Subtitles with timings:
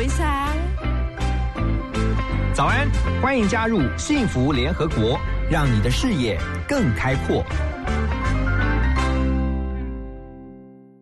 [0.00, 0.24] 早不 sáng。
[2.54, 2.88] 早安，
[3.20, 7.44] 欢迎加入幸福联合国，让你的视野更开阔。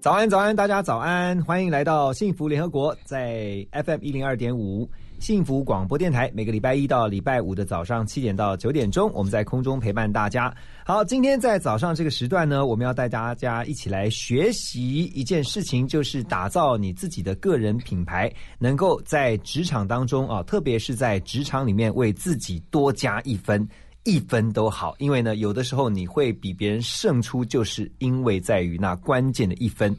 [0.00, 4.90] 早安，早安，大家早安，欢迎来到幸福联合国，在 FM 一零二点五
[5.20, 10.54] 幸福广播电台，每个礼拜一到礼拜五的早上七点到九点钟，我们在空中陪伴大家。
[10.84, 23.68] 好，今天在早上这个时段呢，我们要带大家一起来学习一件事情，就是打造你自己的个人品牌，能够在职场当中啊，特别是在职场里面为自己多加一分。
[24.04, 29.94] 一分都好，因为呢，有的时候你会比别人胜出，就是因为在于那关键的一分。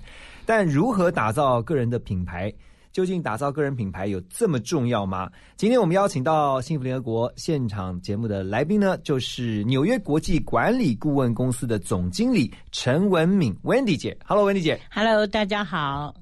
[0.46, 2.52] 但如何打造个人的品牌？
[3.00, 5.32] 究竟打造个人品牌有这么重要吗？
[5.56, 14.18] 今天我们邀请到幸福联合国现场节目的来宾呢，就是纽约国际管理顾问公司的总经理陈文敏 Wendy 姐。
[14.26, 14.78] Hello，Wendy 姐。
[14.92, 16.14] Hello，大家好。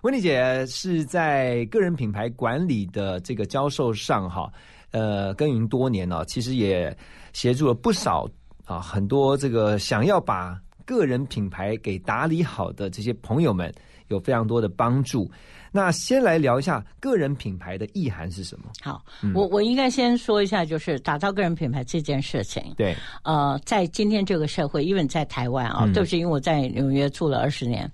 [0.00, 4.50] Wendy 姐是在个人品牌管理的这个教授上哈，
[4.92, 6.96] 呃，耕耘多年了、其实也
[7.34, 8.26] 协助了不少
[8.64, 13.70] 啊，很多这个想要把个人品牌给打理好的这些朋友们，
[14.08, 15.30] 有非常多的帮助。
[15.72, 18.66] 那先来聊一下个人品牌的意涵是什么？
[18.82, 19.02] 好，
[19.34, 22.62] 我我应该先说一下，就是打造个人品牌这件事情。
[22.76, 27.90] 对，呃，在今天这个社会，因为在台湾啊，嗯对不起，因为我在纽约住了二十年，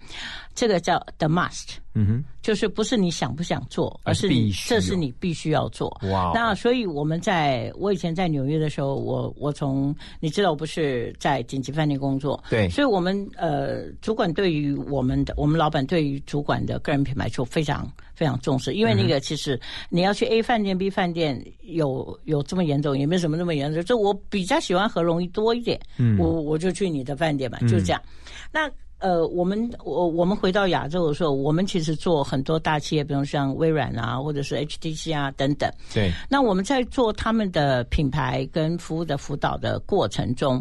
[0.58, 5.88] 这个叫 the must，嗯哼，就是不是你想不想做，而是你这是你必须要做。
[6.10, 6.32] 哇哦。
[6.34, 12.68] 那所以我们在我以前在纽约的时候，我我从你知道我不是在紧急饭店工作，对。
[12.70, 26.18] 所以我们呃主管对于我们的我们老板对于主管的个人品牌就非常非常重视，因为那嗯个其实你要去 A 饭店 B 饭店有有这么严重，也没什么那么严重，就我比较喜欢和容易多一点，嗯。
[26.18, 28.02] 我我就去你的饭店嘛，就这样。
[28.50, 28.68] 那
[28.98, 35.70] 呃，我们我我们回到亚洲的时候，我们其实做很多大企业，比如像微软啊，或者是 HTC 啊等等。
[35.94, 40.60] 对，那我们在做他们的品牌跟服务的辅导的过程中，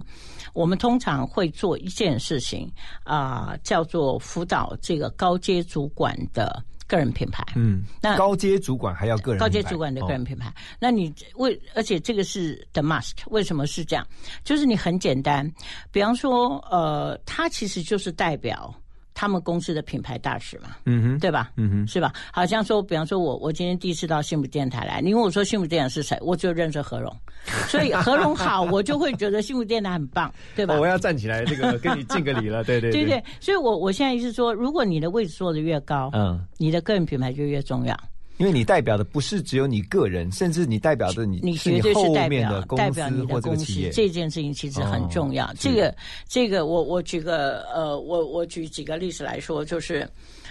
[0.54, 2.72] 我们通常会做一件事情
[3.04, 7.44] 啊、叫做辅导这个高阶主管的个人品牌。
[7.56, 10.54] 嗯，那高阶主管还要个人高阶主管的个哦人品牌。
[10.80, 14.08] 那你为而且这个是 the must，为什么是这样？
[14.44, 15.50] 就是你很简单，
[15.92, 18.74] 比方说，呃，它其实就是代表
[19.20, 21.52] 他们公司的品牌大使嘛，嗯哼，对吧？
[21.58, 22.14] 嗯哼，是吧？
[22.32, 27.12] 好像说，比方说我我今天第一次到幸福电台来，你问我说幸福电台是谁，我就认识何荣，
[27.68, 30.76] 所以何荣好，我就会觉得幸福电台很棒，对吧？
[30.76, 36.46] 哦我要站起来，这个跟你敬个礼了， 对对对对，所以我我现在意思说，如果你的位置做的越高，嗯。
[36.60, 37.96] 你的个人品牌就越重要。
[38.38, 45.46] 因为你代表的不是只有你个人，甚至你代表的你你是绝对是后代表面的公代表你的公司这件事情其实很重要。
[45.48, 45.96] 哦这个
[46.28, 50.08] 这个我我举个呃我我举几个例子来说，就是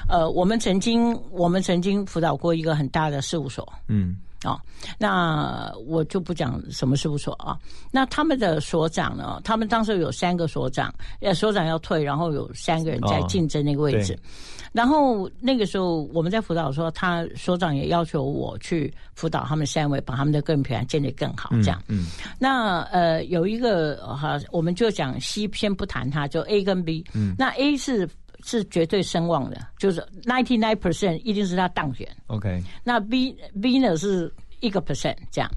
[0.09, 4.61] 呃我们曾经我们曾经辅导过一个很大的事务所，嗯哦，
[4.99, 7.59] 那我就不讲什么事务所啊。
[7.91, 9.41] 那他们的所长呢？
[9.45, 14.15] 他们当时有三个所长，呃，所长要退，然后有三个人在哦竞争那个位置。
[14.15, 14.21] 对
[14.73, 21.83] 然后那个时候我们在辅导说，他所长也要求我去辅导他们三位，把他们的个人品牌建立更好，这样。
[21.89, 22.09] 嗯
[22.39, 27.03] 那呃，有一个哈，我们就讲 C，先不谈他，就 A 跟 B。
[27.15, 28.07] 嗯，那 A 是
[28.45, 32.09] 是绝对声望的，就是 ninety nine percent 一定是他当选。
[32.27, 35.51] ，OK，那 B B 呢是一个 percent 这样，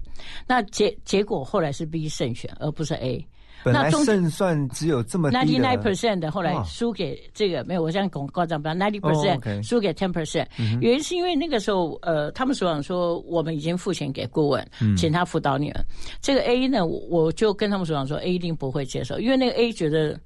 [0.47, 3.25] 那结结果后来是 B 胜选，而不是 A。
[3.61, 10.47] 本来胜算只有这么 ninety nine percent 的后来输给这个没有，我现在广告账，比方 ninety 哦 percent，OK 输给 ten percent，
[10.79, 14.65] 原因是因为那个时候呃，他们所长说我们已经付钱给顾问，
[14.95, 15.83] 请他辅导你了。
[16.21, 20.17] 这个 A 呢，我我就跟他们所长说，A 一定不会接受，因为那个 A 觉得。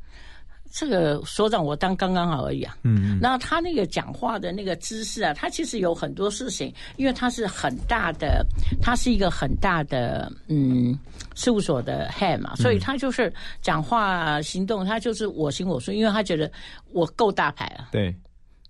[0.76, 8.44] 这个所长我当刚刚好而已啊，嗯，然后他那个讲话的那个姿势啊，他其实有很多事情，因为他是很大的，
[8.82, 10.98] 他是一个很大的嗯
[11.36, 13.32] 事务所的 head 嘛，所以他就是
[13.62, 16.52] 讲话行动，他就是我行我素，因为他觉得
[16.92, 17.90] 我够大牌了。
[17.92, 18.10] 对，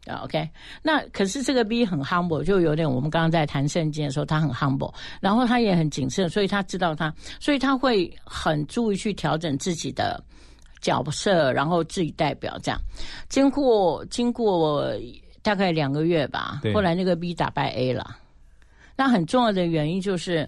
[0.06, 0.46] 啊，OK，
[0.82, 10.22] 那可是这个 B 很 humble，就有点我们刚刚在谈圣经的时候，他很 humble，然后他也很谨慎，所以他知道他，所以他会很注意去调整自己的
[10.84, 12.80] 角色，然后自己代表这样。
[13.30, 14.94] 经过经过
[15.42, 18.18] 大概两个月吧，后来那个 B 打败 A 了。
[18.96, 20.48] 那很重要的原因就是，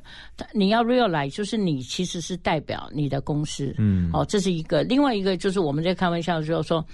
[0.54, 4.84] 你要 realize，就是你其实是代表你的公司，嗯哦，这是一个。
[4.84, 6.86] 另外一个就是我们在开玩笑的时候说，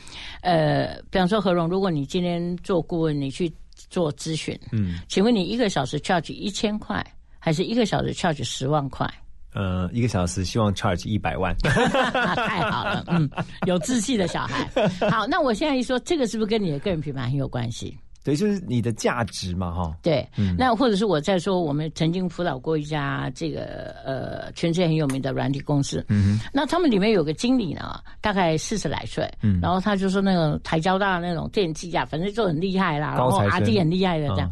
[0.44, 7.06] 呃，比方说何荣，如果你今天做顾问，你去做咨询，嗯，请问你一个小时 charge 一千块，
[7.38, 9.06] 还是一个小时 charge 十万块？
[9.54, 11.56] 呃，一个小时希望 charge 一百万。
[11.64, 13.30] 太好了，嗯，
[13.66, 14.70] 有志气的小孩。
[15.10, 17.98] 好，那我现在一说，这个是不是跟你的个人品牌很有关系？
[18.24, 19.96] 对，就是你的价值嘛，哈。
[20.04, 34.52] 对，那或者是我在说，我们曾经辅导过一家这个呃全世界很有名的软体公司，嗯那他们里面有个经理呢，大概四十来岁，嗯，然后他就说那个台交大那种电机啊，反正就很厉害啦，然后 R D 很厉害的这样。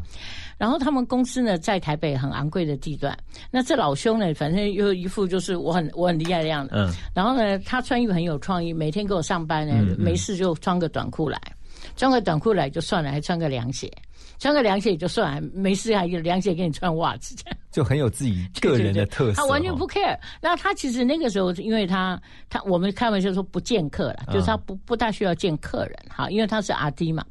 [0.60, 3.18] 然后他们公司呢在台北很昂贵的地段，
[3.50, 11.42] 那这老兄呢，反正又一副就是我很我很厉害的样子，嗯，然后呢，他穿衣服很有创意，每天给我上班呢，没事就穿个短裤来。
[11.96, 13.92] 穿个短裤来就算了，还穿个凉鞋，
[14.38, 17.36] 穿个凉鞋也就算了，没事还有凉鞋给你穿袜子，
[17.72, 19.36] 就很有自己个人的特色。
[19.42, 20.18] 他完全不 care。
[20.42, 27.26] 那他其实那个时候，因为他他我们开玩笑说不见客了，就是他不不大需要见客人哈，因为他是阿 D 嘛。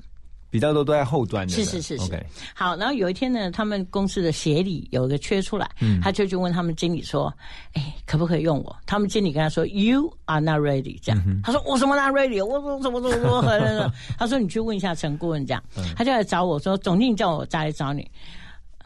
[0.50, 2.26] 比较多都在后端的，是是是是。
[2.54, 5.70] 好，然后有一天呢，他们公司的协理有一个缺出来，
[6.02, 7.32] 他就去问他们经理说
[7.74, 12.44] ：“哎，可不可以用我？”他们经理跟他说：“You are not ready。”这样，他说：“我什么 not ready？
[12.44, 15.62] 我我怎么怎么怎么？”他说：“你去问一下陈顾问。”这样，
[15.96, 18.08] 他就来找我说：“总经理叫我再来找你。”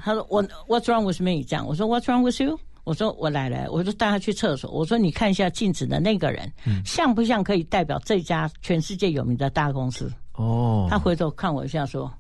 [0.05, 4.69] 他说：“我 What's wrong with me？” 这样，我说：“What's wrong with you？” 我说：“我来了。”我就带他去厕所。
[4.73, 6.53] 我说：“你看一下镜子的那个人，
[6.85, 12.13] 像不像可以代表这家全世界有名的大公司？”哦，他回头看我一下说。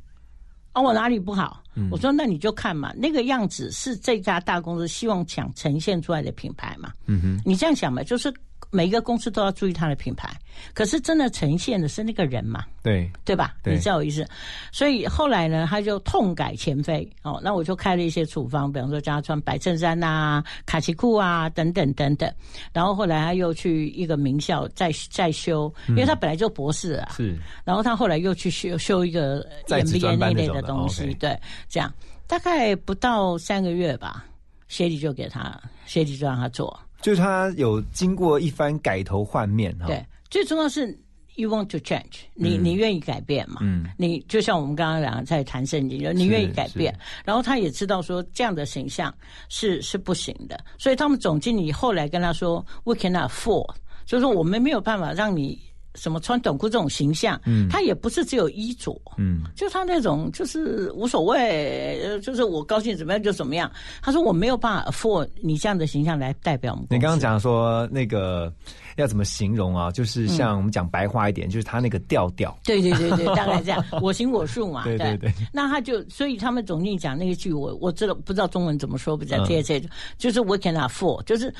[0.72, 1.62] 啊，我哪里不好？
[1.90, 6.92] 我说那你就看嘛，那个样子是这家大公司希望想呈现出来的品牌嘛。
[7.06, 8.32] 嗯哼，你这样想嘛，就是。
[8.70, 10.30] 每一个公司都要注意它的品牌，
[10.72, 12.64] 可是真的呈现的是那个人嘛？
[12.82, 13.54] 对对吧？
[13.64, 14.26] 你知道我意思？
[14.70, 17.40] 所以后来呢，他就痛改前非哦。
[17.42, 22.32] 那我就开了一些处方，比方说叫他穿白衬衫呐、卡其裤啊等等等等。
[22.72, 27.12] 然后后来他又去一个名校再再修，因为他本来就博士啊。
[27.16, 27.38] 是。
[27.64, 31.38] 然后他后来又去修修一个 MBA 那类的东西，对，
[31.68, 31.92] 这样
[32.26, 34.24] 大概不到三个月吧，
[34.68, 36.78] 学弟就给他，学弟就让他做。
[37.02, 39.86] 就是他有经过一番改头换面哈。
[39.86, 40.86] 对，最重要是
[41.34, 43.60] you want to change，你你愿意改变嘛？
[43.62, 49.12] 嗯，你就像我们刚刚两个在谈圣经，你愿意改变，然后他也知道说这样的形象
[49.48, 53.74] 是是不行的，所以他们总经理后来跟他说，we cannot afford，
[54.06, 55.58] 就是说我们没有办法让你。
[55.94, 63.70] 什么穿短裤这种形象，嗯，他也不是只有衣着，嗯，就他那种就是无所谓，就是我高兴怎么样就怎么样。
[64.02, 66.86] 他说我没有办法 afford 你这样的形象来代表我们。
[66.90, 68.52] 你刚刚讲说那个。
[68.96, 69.90] 要怎么形容啊？
[69.90, 72.56] 就是像我们讲白话一点，就是他那个调调。
[72.64, 74.84] 对对对对， 大概这样，我行我素嘛。
[74.86, 75.32] 对对对。
[75.52, 79.82] 那他就，所以他们总经理讲那个句，我我知道不知道中文怎么说，不知道贴切，
[80.18, 81.52] 就是 we cannot afford，就是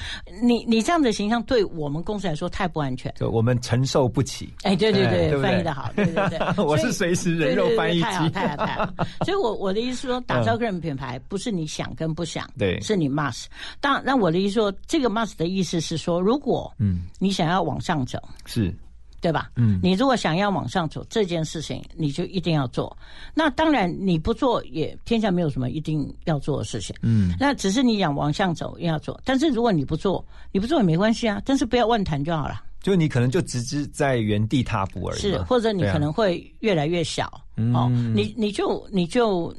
[0.43, 4.52] 你你这样的形象对我们公司来说太不安全，就我们承受不起。
[4.62, 6.38] 哎，对对对，翻译的好，对对对。
[6.64, 8.93] 我是随时人肉翻译机，太好太好太好。
[9.25, 13.44] 所以我我的意思说，打造个人品牌不是你想跟不想，对，是你 must。
[13.81, 17.93] 当那我的意思说，这个 must 的意思是说，如果嗯你想要往上。
[18.05, 18.75] 走是，
[19.21, 19.51] 对吧？
[19.55, 22.97] 嗯，你如果想要往上走这件事情，你就一定要做。
[23.33, 26.97] 那当然，你不做也天下没有什么一定要做的事情。
[27.01, 29.21] 嗯，那只是你想往上走要做。
[29.25, 31.41] 但是如果你不做，你不做也没关系啊。
[31.45, 32.61] 但是不要乱谈就好了。
[32.81, 35.21] 就你可能就只是在原地踏步而已。
[35.21, 37.31] 是，或者你可能会越来越小。
[37.73, 39.55] 哦，你你就你就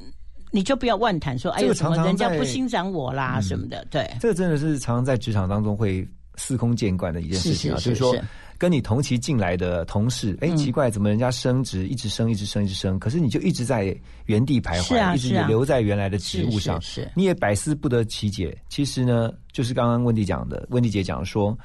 [0.50, 3.86] 你就不要乱谈说，哎呦，什么人家不欣赏我啦什么的。
[3.90, 6.06] 对，这个真的是常常在职场当中会。
[6.36, 8.14] 司空见惯的一件事情啊，就是说，
[8.56, 13.94] 跟你同期进来的同事，哎，奇怪，怎么人家升职一直升，一直升，一直升，可是你就一直在
[14.26, 18.56] 原地徘徊，啊一直留在原来的职务上，是你也百思不得其解。
[18.68, 21.56] 其实呢，就是刚刚温迪讲的，温迪姐讲说，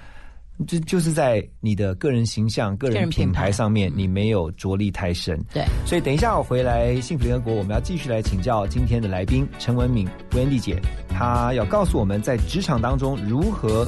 [0.68, 5.40] 就就是在你的个人形象、个人品牌上面，你没有着力太深。
[5.54, 13.88] 对，所以等一下我回来幸福联合国，我们要继续来请教今天的来宾陈文敏温迪姐，她要告诉我们在职场当中如何。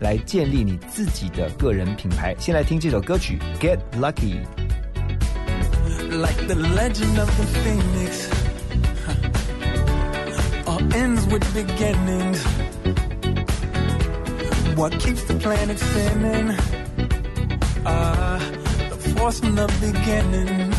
[0.00, 2.34] 来建立你自己的个人品牌。
[2.38, 4.36] 先来听这首歌曲《Get Lucky》。
[6.10, 8.30] Like the legend of the phoenix,
[10.64, 12.42] all ends with beginnings.
[14.74, 16.56] What keeps the planet spinning?
[17.84, 18.40] Ah, uh,
[18.88, 20.77] the force from the beginning.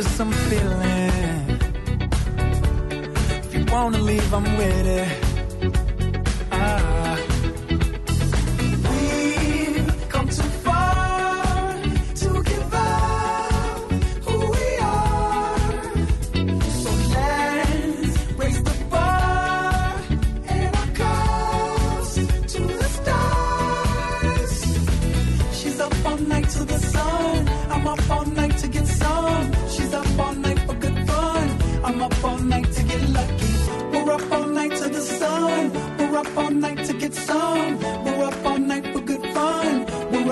[0.00, 1.60] This I'm feeling?
[3.44, 5.19] If you wanna leave, I'm with it.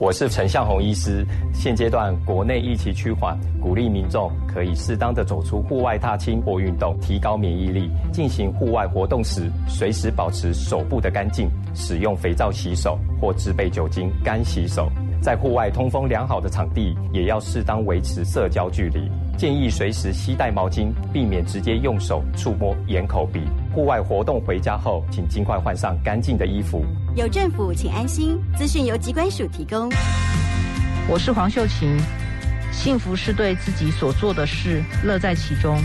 [0.00, 1.26] 我是陈向红医师。
[1.52, 7.90] 现阶段国内疫情趋缓，鼓励民众可以适当的走出户外踏青或运动，提高免疫力。
[8.12, 14.88] 进行户外活动时，随时保持手部的干净，使用肥皂洗手或制备酒精干洗手。
[15.20, 19.10] 在户外通风良好的场地，也要适当维持社交距离。
[19.36, 23.40] 建议随时携带毛巾，避免直接用手触摸眼、口、鼻。
[23.74, 26.84] 户外活动回家后，请尽快换上干净的衣服。
[27.18, 28.40] 有政府，请安心。
[28.56, 29.90] 资讯由机关署提供。
[31.10, 31.98] 我是黄秀琴。
[32.70, 35.76] 幸福是对自己所做的事乐在其中。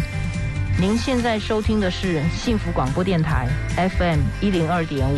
[0.79, 5.17] 您现在收听的是幸福广播电台 FM 一零二点五，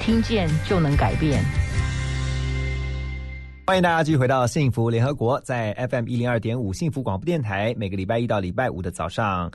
[0.00, 1.40] 听见就能改变。
[3.64, 9.48] 欢迎大家继续回到幸福联合国，在 FM 一零二点五幸福广播电台，每个礼拜一到礼拜五的早上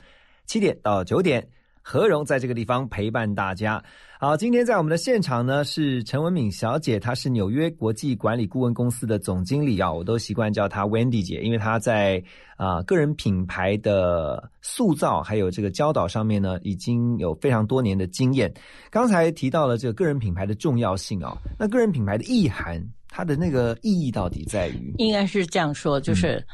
[0.46, 1.46] 七点到九点，
[1.90, 3.82] 何荣在这个地方陪伴大家。
[4.20, 12.22] 好，今天在我们的现场呢是陈文敏小姐，她是纽约国际管理顾问公司的总经理啊，我都习惯叫她 Wendy 姐，因为她在
[12.58, 18.52] 啊、个人品牌的塑造还有这个教导上面呢，已经有非常多年的经验。
[18.90, 24.92] 刚才提到了这个个人品牌的重要性哦，那个人品牌的意涵，它的那个意义到底在于？
[24.98, 26.44] 应该是这样说，就是、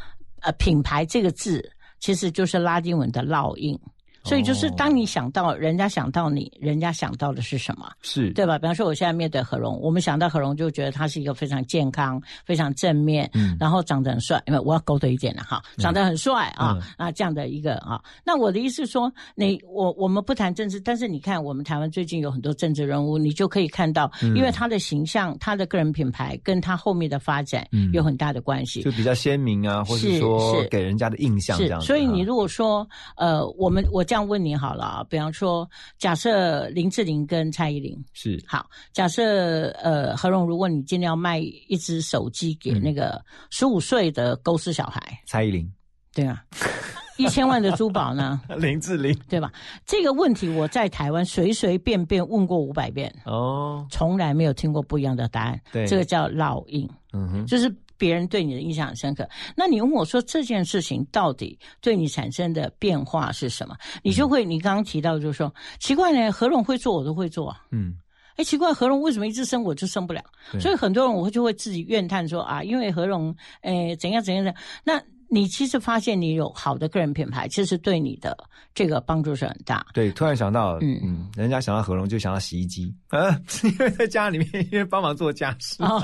[0.43, 1.61] 呃，品牌这个字
[1.99, 3.77] 其实就是拉丁文的烙印。
[4.25, 7.91] 所以就是当你想到人家想到你，人家想到的是什么？
[8.03, 8.59] 是对吧？
[8.59, 18.01] 比方说，我现在面对何荣，我们想到何荣就觉得他是一个非常健康、非常正面，嗯然后长得很帅，因为我要勾兑一点了哈，长得很帅啊嗯啊这样的一个啊。
[18.25, 28.83] 那我的意思是说，你我我们不谈政治，但是你看我们台湾最近有很多政治人物，你就可以看到，嗯因为他的形象、他的个人品牌跟他后面的发展嗯有很大的关系。
[28.83, 31.81] 就比较鲜明啊，或者是说给人家的印象这样。
[31.81, 35.69] 所以你如果说，呃，我们我这样问你好了啊，比方说，
[35.99, 38.41] 假设林志玲跟蔡依林，是。
[38.47, 45.69] 好，假设呃何荣，如果你今天要卖一只手机给那个十五岁的公司小孩，蔡依林，
[46.15, 46.45] 对啊，
[47.19, 48.41] 一千万的珠宝呢？
[48.57, 49.13] 林志玲。
[49.29, 49.51] 对吧？
[49.85, 55.61] 这个问题我在台湾随随便便问过五百遍，哦，从来没有听过不一样的答案。
[55.73, 55.85] 对。
[55.89, 57.69] 这个叫烙印，嗯哼，就是
[58.05, 59.27] 别人对你的印象很深刻。
[59.57, 63.75] 那你问我说这件事情到底对你产生的变化是什么？
[64.03, 67.63] 你就会，你刚刚提到就是说，奇怪呢，何荣会做我都会做啊。
[67.71, 67.95] 嗯，
[68.37, 70.23] 哎，奇怪，何荣为什么一直生我就生不了？
[70.61, 74.55] 所以很多人我会就会自己怨叹说啊，因为何荣，哎，怎样怎样的。
[74.85, 75.01] 那
[75.35, 78.37] 你其实发现你有好的个人品牌，其实对你的
[78.73, 79.85] 这个帮助是很大。
[79.93, 86.01] 对，突然想到，嗯嗯嗯，人家想到何荣就想到洗衣机，啊，因为在家里面因为帮忙做家事，哦，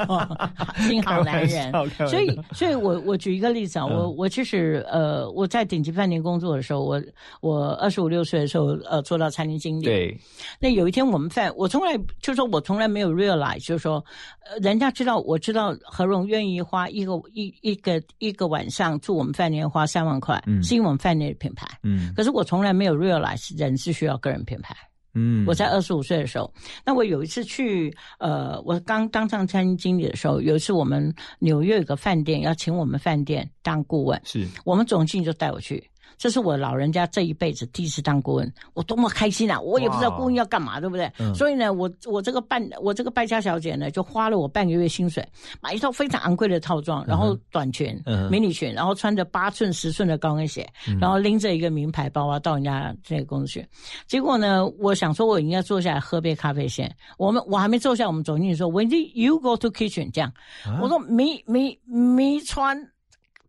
[0.89, 1.73] 新好男人。
[2.09, 7.01] 所以，所以我我举一个例子啊，嗯我我其实呃，我在顶级饭店工作的时候，我
[7.41, 9.85] 我二十五六岁的时候，呃，做到餐厅经理。。
[9.85, 10.19] 对，
[10.59, 14.05] 那有一天我们饭，我从来就说我从来没有 realize，就是说，
[14.45, 21.67] 呃，人家知道我知道何荣愿意花一个一一个一个晚上住我们饭店花三万块，嗯是因为我们饭店的品牌。
[21.83, 24.75] 嗯可是我从来没有 realize 人是需要个人品牌。
[25.13, 26.55] 嗯，我在二十五岁的时候，
[26.87, 35.83] 那我有一次去，呃，我刚当上餐厅经理的时候，有一次我们纽约有个饭店要请我们饭店当顾问，是我们总经理就带我去。
[36.21, 39.59] 这是我老人家这一辈子第一次当顾问，我多么开心啊！
[39.59, 41.11] 我也不知道哇顾问要干嘛，对不对？
[41.19, 45.27] 嗯所以呢，我我这个半我这个败家小姐呢，就花了我半个月薪水，
[45.63, 50.69] 买一套非常昂贵的套装，然后短裙、嗯哼迷你裙，然后穿着八寸、十寸的高跟鞋，
[51.01, 53.67] 然后拎着一个名牌包啊，到人家这个公司去。
[54.07, 56.95] 结果呢，我想说我应该坐下来喝杯咖啡先。
[57.17, 60.31] 我们我还没坐下，我们总经理说：“Wendy, you go to kitchen。”这样，
[60.67, 62.77] 啊我说没没没穿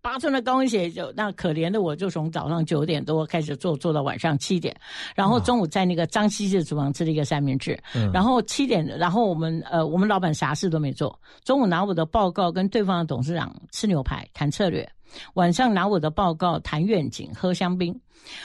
[0.02, 4.76] 八寸的高跟鞋，就那可怜的我就从早上九点多开始做，做到晚上七点，
[5.16, 14.88] 然后中午在那个张西式厨房吃了一个三明治，嗯然后七点，然后我们呃我们老板啥事都没做，中午拿我的报告跟对方的董事长吃牛排谈策略。
[15.34, 17.94] 晚上拿我的报告谈愿景，喝香槟。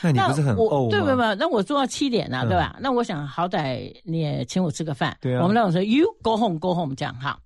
[0.02, 0.90] 那你不是很我？
[0.90, 2.76] 对不不，那我做到七点啊，嗯对吧？
[2.80, 5.16] 那我想好歹你也请我吃个饭。
[5.20, 7.38] 对啊我们老板说 You go home, go home 这样哈。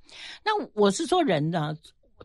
[0.42, 1.74] 那我是说人呢，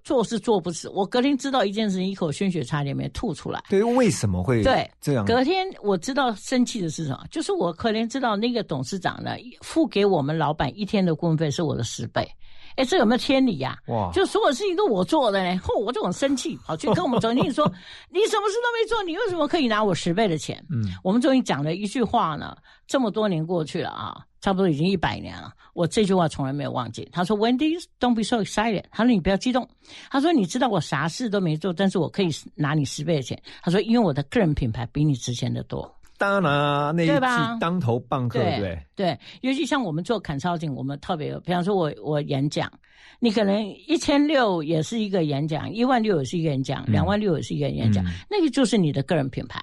[0.05, 0.87] 做是做不死。
[0.89, 3.61] 我隔天知道一件事情，一口鲜血差点没吐出来。
[3.67, 5.25] 对，为什么会对这样？
[5.25, 12.25] 隔天我知道生气的是什么，就是我可怜知道那个董事长呢，付给我们老板一天的工费是我的十倍。
[12.75, 17.65] 哎，这有没有天理呀、哇，就所有事情都我做的呢， 后我就很生气，跑去跟我们总经理说：
[18.11, 22.55] “你什么事都没做，你为什么可以拿我十倍的钱？”嗯，我们总经理讲了一句话呢，
[22.87, 27.07] 这么多年过去了啊，差不多已经一百年了，我这句话从来没有忘记。
[27.11, 29.67] 他说：“Wendy, don't be so excited。”他说：“你不要激动。”
[30.11, 35.89] 他说：“你知道我啥事都没做，但是我可以拿你十倍的钱。”他说：“因为我的个人品牌比你值钱的多。”
[37.05, 38.85] 对吧当头棒喝，对不对？
[38.95, 42.71] 对，尤其像我们做 consulting，我们特别有，比方说我我演讲，
[43.19, 49.61] 你可能一千六也是一个演讲，一万六也是一个演讲，嗯两万六也是一个演讲，嗯那个就是你的个人品牌。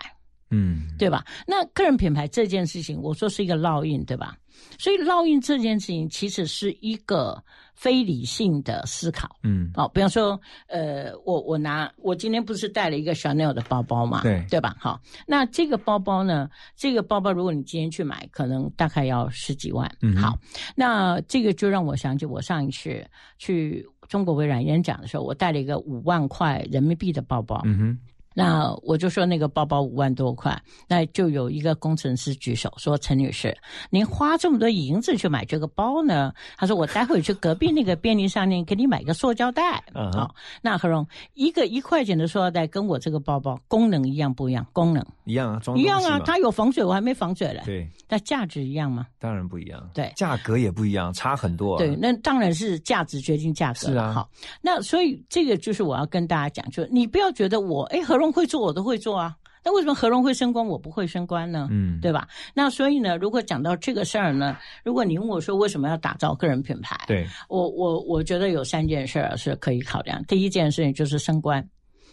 [0.54, 1.24] 嗯，对吧？
[1.46, 4.36] 那个人品牌这件事情，我说是一个烙印，对吧？
[4.78, 7.42] 所以烙印这件事情其实是一个
[7.74, 9.36] 非理性的思考。
[9.42, 14.76] 嗯，哦，比方说，呃，我我拿我今天不是带了一个 Chanel 的包包嘛，对对吧？
[14.78, 19.90] 好，那这个包包呢，这个包包如果你今天去买，可能大概要十几万。
[20.00, 20.38] 嗯好，
[20.76, 23.04] 那这个就让我想起我上一次
[23.38, 27.60] 去中国微软演讲的时候，我带了一个五万块人民币的包包。
[27.64, 27.98] 嗯哼，
[28.34, 33.56] 那我就说那个包包五万多块，那就有一个工程师举手说：“陈女士，
[33.90, 44.66] 您花这么多银子去买这个包呢？”他说：“我待会去隔壁那个便利商店给你买个塑胶袋。”嗯哼好，那何荣，一个一块钱的塑料袋跟我这个包包功能一样不一样？
[44.72, 47.62] 功能一样啊，装一样啊，它有防水，我还没防水嘞。
[47.64, 49.06] 对，那价值一样吗？
[49.18, 51.78] 当然不一样，对价格也不一样，差很多、啊。
[51.78, 54.28] 对，，那当然是价值决定价格是啊好，
[54.60, 59.36] 那所以这个就是我要跟大家讲，就是你不要觉得我哎何荣会做，我都会做啊。
[59.64, 61.68] 那为什么何荣会升官，我不会升官呢？
[61.70, 62.26] 嗯，对吧？
[62.52, 70.20] 那所以呢，如果讲到这个事儿呢，如果你问我说为什么要打造个人品牌，对，我我我觉得有三件事儿是可以考量。
[70.24, 71.64] 第一件事情就是升官，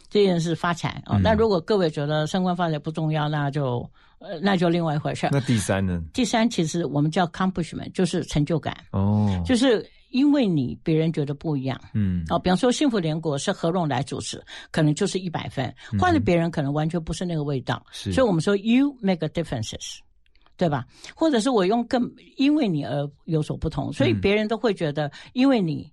[0.09, 3.79] 这件事发财啊、哦嗯那如果各位觉得升官发财不重要，那就
[4.19, 5.31] 呃那就另外一回事儿。
[5.33, 6.03] 那第三呢？
[6.13, 11.79] 第三，其实我们叫 accomplishment，就是成就感，哦，就是因为你别人觉得不一样。
[11.93, 17.83] 嗯，哦，比方说《幸福联国》是何荣来主持，可能就是一百分，换了别人可能完全不是那个味道。
[17.87, 19.99] 嗯是，所以我们说 you make a differences，
[20.57, 20.85] 对吧？
[21.15, 25.91] 或者是我用更因为你而有所不同，所以嗯别人都会觉得因为你，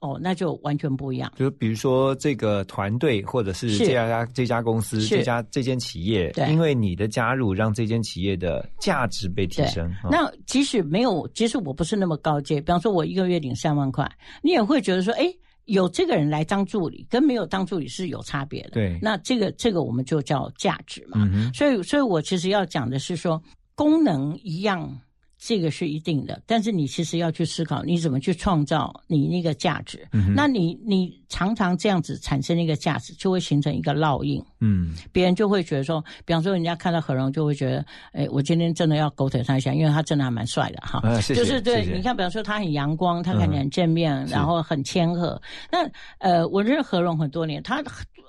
[0.00, 1.32] 哦，那就完全不一样。
[1.36, 9.88] 就比如说这个团队，或者是是这家这家公司、这家这间企业，对因为你的加入，让这间企业的价值被提升。
[10.04, 14.10] 哦那即使没有，即使我不是那么高阶，比方说我一个月领三万块，
[14.42, 15.32] 你也会觉得说，哎。
[15.68, 18.70] 有这个人来当助理，跟没有当助理是有差别的。
[18.70, 21.18] 对那这个这个我们就叫价值嘛。
[21.30, 23.38] 嗯，所以，所以我其实要讲的是说，
[23.74, 24.90] 功能一样，
[25.38, 30.06] 这个是一定的，但是你其实要去思考，你怎么去创造你那个价值。
[30.12, 41.00] 嗯那你你常常这样子产生一个价值，就会形成一个烙印，嗯别人就会觉得说，比方说人家看到何荣就会觉得，哎，我今天真的要狗腿他一下，因为他真的还蛮帅的哈。
[41.20, 45.40] 就是对你看，比方说他很阳光，他看起来正面，是然后很谦和。
[45.70, 45.88] 那
[46.18, 47.84] 呃，我认识何荣很多年，他很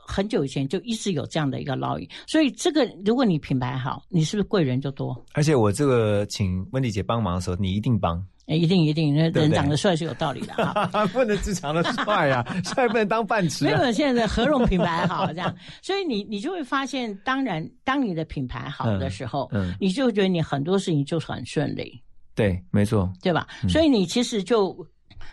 [0.05, 2.07] 很久以前就一直有这样的一个烙印。
[2.27, 5.15] 所以这个，如果你品牌好，你是不是贵人就多？
[5.33, 8.23] 而且我这个请温迪姐帮忙的时候，你一定帮，哎
[8.57, 11.05] 一定一定，人长得帅是有道理的哈。
[11.13, 13.77] 不能只长得帅呀， 帅不能当饭吃啊。
[13.79, 22.01] 没有，现在的何荣品牌好这样， 所以你你就会发现，当然，当你的品牌好的时候，嗯，你就觉得你很多事情就很顺利。
[22.35, 23.47] 对，没错，对吧？
[23.63, 24.75] 嗯所以你其实就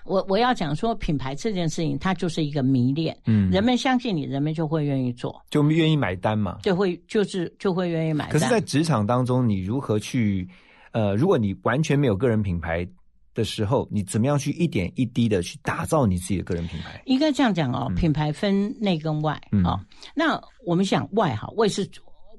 [0.05, 6.59] 我我要讲说，品牌这件事情，它就是一个迷恋，嗯，人们相信你，人们就会愿意做，就愿意买单嘛。
[6.63, 8.33] 就会就是就会愿意买单。
[8.33, 10.49] 可是，在职场当中，你如何去
[10.93, 12.87] 呃，如果你完全没有个人品牌
[13.37, 17.01] 的时候，你怎么样去一点一滴的去打造你自己的个人品牌？
[17.05, 19.79] 应该这样讲哦，嗯品牌分内跟外嗯哦。
[20.15, 21.89] 那我们想外哈，外是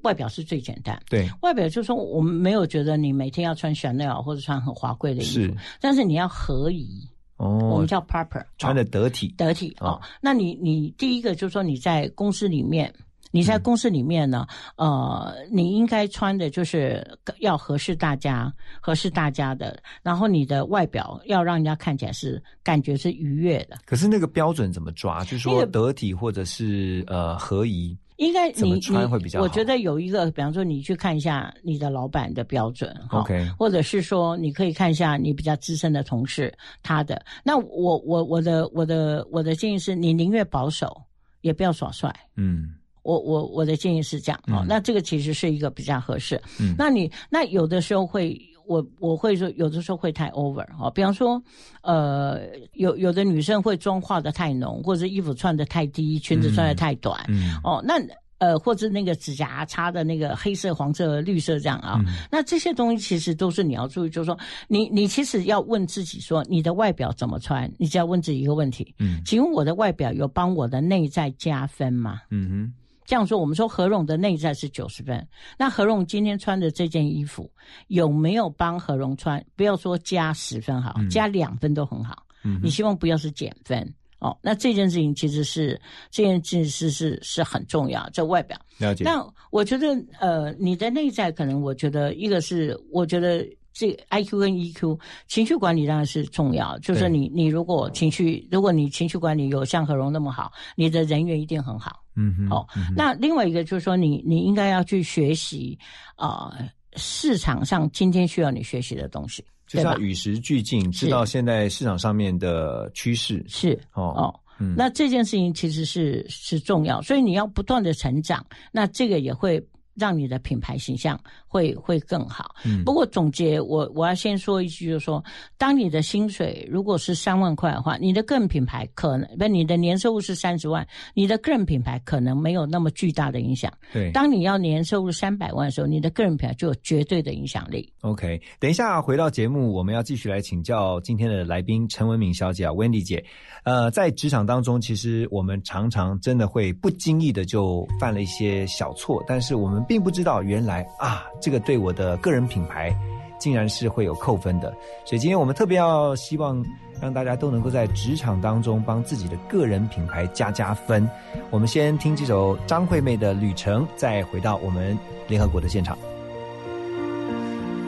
[0.02, 1.00] 外表是最简单。
[1.08, 10.02] 对，外表就是说，我们没有觉得你每天要穿 Chanel 或者穿很华贵的衣是服，但是你要合宜，哦我哦们，叫 proper，穿的得体，得体哦哦。
[10.20, 12.92] 那你你第一个就是说你在公司里面。
[13.30, 17.06] 你嗯在公司里面呢，呃，你应该穿的就是
[17.40, 23.78] 要合适大家、合适大家的，然后你的外表要让人家看起来是感觉是愉悦的。
[23.84, 25.22] 可是那个标准怎么抓？
[25.24, 37.22] 就是说得体或者是呃合宜，应该怎么穿会比较好我觉得有一个，比方说你去看一下你的老板的标准 OK 或者是说你可以看一下你比较资深的同事他的。
[37.44, 41.02] 那我我我的我的我的建议是你宁愿保守，
[41.42, 42.14] 也不要耍帅。
[42.36, 42.74] 嗯
[43.08, 46.38] 我我我的建议是这样哦，嗯那这个其实是一个比较合适。
[46.60, 51.42] 嗯，那你那有的时候会，我我会说，有的时候会太 over 哦，比方说，
[51.80, 52.40] 呃，
[52.74, 57.94] 有有的女生会妆化的太浓，或者衣服穿的太低，裙子穿的太短，嗯哦，那
[58.38, 67.68] 呃，或者那个指甲擦的那个黑色、黄色、绿色这样啊，嗯那这些东西其实都是你要注意，就是说，你你其实要问自己说，你的外表怎么穿？
[67.78, 72.20] 你只要问自己一个问题：嗯请问我的外表有帮我的内在加分吗？
[72.30, 72.72] 嗯哼，
[73.08, 75.26] 这样说，我们说何荣的内在是九十分，
[75.58, 77.50] 那何荣今天穿的这件衣服
[77.86, 79.42] 有没有帮何荣穿？
[79.56, 82.22] 不要说加十分好，嗯加两分都很好。
[82.44, 83.82] 嗯，你希望不要是减分
[84.18, 84.36] 哦。
[84.42, 88.58] 那这件事情其实是这件事是是是很重要，这外表。
[88.76, 89.04] 了解。
[89.04, 89.86] 那我觉得
[90.20, 93.42] 呃，你的内在可能，我觉得一个是我觉得。
[93.70, 102.02] 这 I Q 跟 E Q 情绪管理当然是重要，就是你你如果情绪，如果你情绪管理有像何荣那么好，你的人缘一定很好。
[102.18, 105.78] 嗯哼，哦嗯那另外一个就是说你，你应该要去学习
[106.16, 109.96] 啊、呃市场上今天需要你学习的东西，就是要？
[109.98, 113.44] 与时俱进，知道现在市场上面的趋势。
[113.46, 119.64] 是哦，哦，嗯，那这件事情其实是是重要，所以你要不断的成长，那这个也会
[119.98, 122.54] 让你的品牌形象会会更好。
[122.64, 125.22] 嗯不过总结，我我要先说一句，就是说，
[125.56, 133.72] 当你的薪水如果是三万块的话，你的个人品牌可能不，你的年收入是三十万，你的个人品牌可能没有那么巨大的影响。
[133.92, 137.92] 对当你要年收入三百万的时候，你的个人品牌就有绝对的影响力。
[138.02, 143.24] OK，等一下回到节目，我们要继续来请教今天的来宾陈文敏小姐啊，Wendy 姐。
[143.64, 152.94] 呃，在职场当中，其实我们常常真的会不经意的就犯了一些小错，但是我们并不知道原来啊，这个对我的个人品牌
[153.38, 154.70] 竟然是会有扣分的。
[155.04, 156.62] 所以今天我们特别要希望
[157.00, 161.08] 让大家都能够在职场当中帮自己的个人品牌加加分。
[161.50, 164.96] 我们先听这首张惠妹的《旅程》，再回到我们
[165.26, 165.96] 联合国的现场。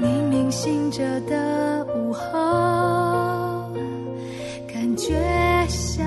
[0.01, 2.23] 明明醒着的午后，
[4.67, 5.13] 感觉
[5.69, 6.07] 像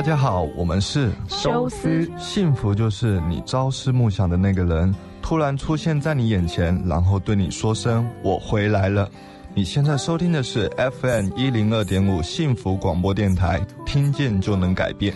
[0.00, 9.06] 大家好，我们是收思幸福就是你朝思暮想的那个人突然出现在你眼前，然后对你说声“我回来了”。
[9.52, 10.70] 你现在收听的是
[11.02, 15.14] FM 一零二点五幸福广播电台，听见就能改变。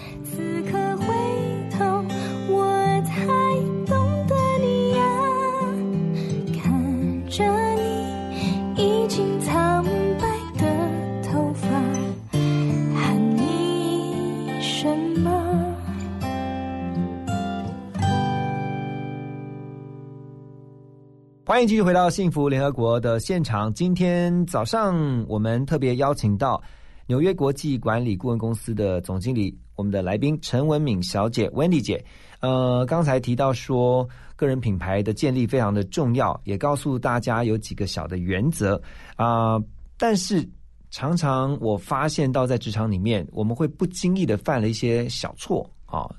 [21.55, 23.73] 欢迎继续回到幸福联合国的现场。
[23.75, 26.61] 今天早上我们特别邀请到
[27.07, 32.05] 纽约国际管理顾问公司的总经理，我们的来宾陈文敏小姐 Wendy 姐。
[32.41, 38.75] 呃，刚才提到说，个人品牌的建立非常的重要，也告诉大家有几个小的原则
[39.15, 39.57] 啊、
[39.97, 40.45] 但是
[40.91, 46.11] 常常我发现到在职场里面，我们会不经意的犯了一些小错啊，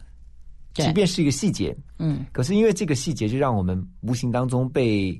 [0.83, 5.19] 即便是一个细节，嗯，可是因为这个细节，就让我们无形当中被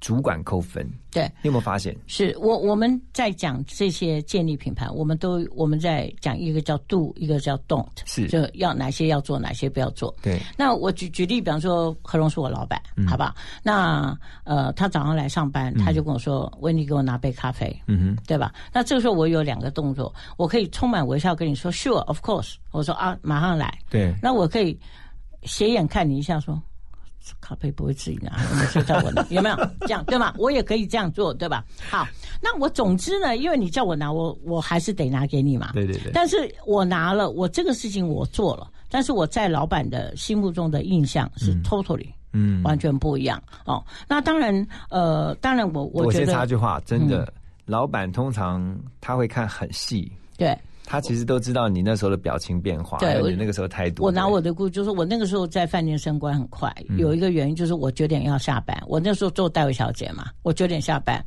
[0.00, 0.88] 主管扣分。
[1.10, 1.24] 对。
[1.42, 1.96] 你有没有发现？
[2.06, 10.14] 是我我们在讲这些建立品牌，我们都我们在讲一个叫 do，一个叫 don't，是就要哪些要做，哪些不要做。
[10.22, 13.34] 对，那我举举例，比方说何荣是我老板，好不好？
[13.62, 18.52] 那呃，他早上来上班，他就跟我说：“温妮，给我拿杯咖啡。”嗯哼，对吧？
[18.72, 23.78] 那这个时候我有两个动作，我可以充满微笑跟你说 “Sure, of course”，我说啊，马上来。
[23.88, 24.78] 对，那我可以
[25.44, 26.60] 斜眼看你一下，说
[27.40, 30.34] 咖啡不会自己拿，你就叫我拿， 有没有这样对吗？
[30.38, 31.64] 我也可以这样做，对吧？
[31.90, 32.06] 好，
[32.40, 35.72] 那我总之呢，因为你叫我拿，我我还是得拿给你嘛。
[35.72, 36.36] 对对对，但是
[36.66, 43.82] 我拿了，我这个事情我做了，但是我在老板的心目中的印象是 totally、嗯，完全不一样哦。
[44.08, 47.32] 那当然，呃，当然我我我先觉得嗯插句话，真的，
[47.64, 50.56] 老板通常他会看很细，对。
[50.86, 54.04] 他其实都知道你那时候的表情变化，对我还有你那个时候态度。
[54.04, 61.22] 我拿我的故，就是我那个时候在饭店升官很快，嗯有一个原因就是我九点要下班，我那时候做代位小姐嘛，我九点下班。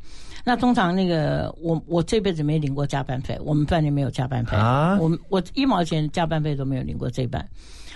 [0.45, 7.45] 那通常那个我我这辈子没领过加班费，我们饭店没有加班费啊我们我一毛钱加班费都没有领过这一半。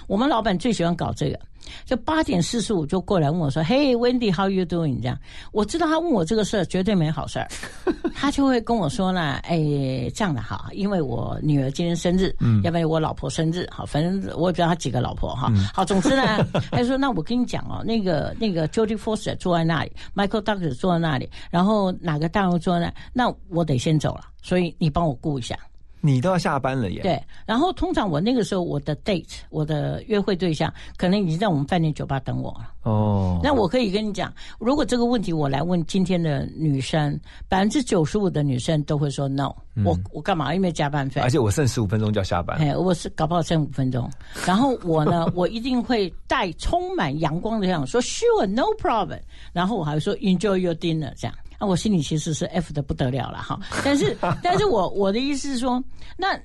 [0.08, 1.40] 我们老板最喜欢搞这个，
[1.86, 5.18] 就八点四十五就过来问我说：“嘿，Wendy，how you doing？” 这样，
[5.52, 7.48] 我知道他问我这个事儿绝对没好事儿，
[8.14, 9.58] 他就会跟我说呢：“哎，
[10.14, 15.52] 这样的哈，因为我女儿今天生日，嗯，要不然我老婆生日，好，反正我也不知道他几个老婆哈。
[15.74, 25.58] 好，总之呢，他就说那我跟你讲哦，那个那个 Jodie Foster 坐在那里，Michael Douglas 坐在那里，然后哪个大陆坐在那，那我得先走了，所以你帮我顾一下。”
[26.06, 32.70] 你都要下班了耶。，对，然后通常我那个时候我的 date，我的约会对象可能已经在我们饭店酒吧等我了。
[32.82, 40.54] 哦，那我可以跟你讲，如果这个问题我来问今天的女生，百分之九十五的女生都会说 no，、我我干嘛？
[40.54, 41.22] 因为加班费。
[41.22, 42.58] 而且我剩十五分钟就要下班。
[42.58, 44.12] 哎，我是搞不好剩五分钟，
[44.46, 49.22] 然后我呢， 我一定会带充满阳光的这样说 Sure, no problem，
[49.54, 51.34] 然后我还会说 Enjoy your dinner 这样。
[51.64, 55.82] 啊，我心里其实是 F 的不得了了哈，但是 但是我我的意思是说，
[56.18, 56.38] 那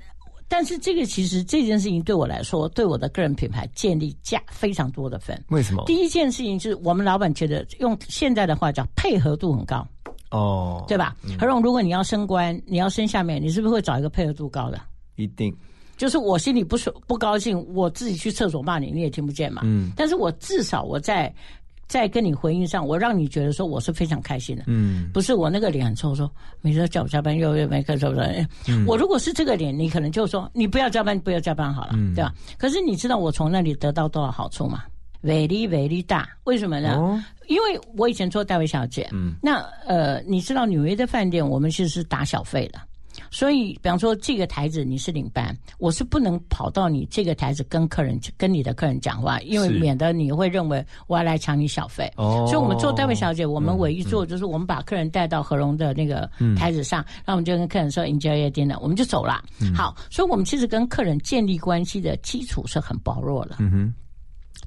[0.46, 5.38] 但是这个其实这件事情对我来说，对我的个人品牌建立价非常多的分。
[5.48, 5.82] 为什么？
[5.86, 9.86] 第一件事情就是我们老板觉得用现在的话叫配合度很高，
[10.30, 11.16] 哦，对吧？
[11.38, 14.80] 何荣，如果你要升官，你要升下面，你是不是会找一个配合度高的？
[15.16, 15.54] 一定。
[15.98, 19.62] 就是我心里不舒不高兴，我自己去厕所骂你，你也听不见嘛。
[19.64, 21.34] 嗯但是我至少我在
[21.88, 24.64] 在跟你回应上，我让你觉得说我是非常开心的。
[24.66, 28.46] 嗯，不是我那个脸很臭，说每次叫我加班又又没课，是不是？
[28.86, 32.32] 我如果是这个脸，你可能就说你不要加班，不要加班好了，嗯对吧？
[32.58, 34.84] 可是你知道我从那里得到多少好处吗？
[35.22, 36.94] 伟力伟力大，为什么呢？
[36.96, 42.78] 哦，因为我以前做代位小姐，嗯，那呃，你知道纽约的饭店，我们其实是打小费的。
[43.30, 52.10] 所以，比方说这个台子你是领班，我是不能跑到你这个台子跟客人跟你的客人讲话，因为免得你会认为我要来抢你小费。
[52.16, 59.42] 哦所以我们做代位小姐，我们唯一做就是我们把客人带到何荣的那个台子上，然后我们就跟客人说 enjoy your dinner，我们就走了。
[59.74, 63.56] 好，所以我们其实跟客人建立关系的基础是很薄弱的。
[63.58, 63.94] 嗯哼，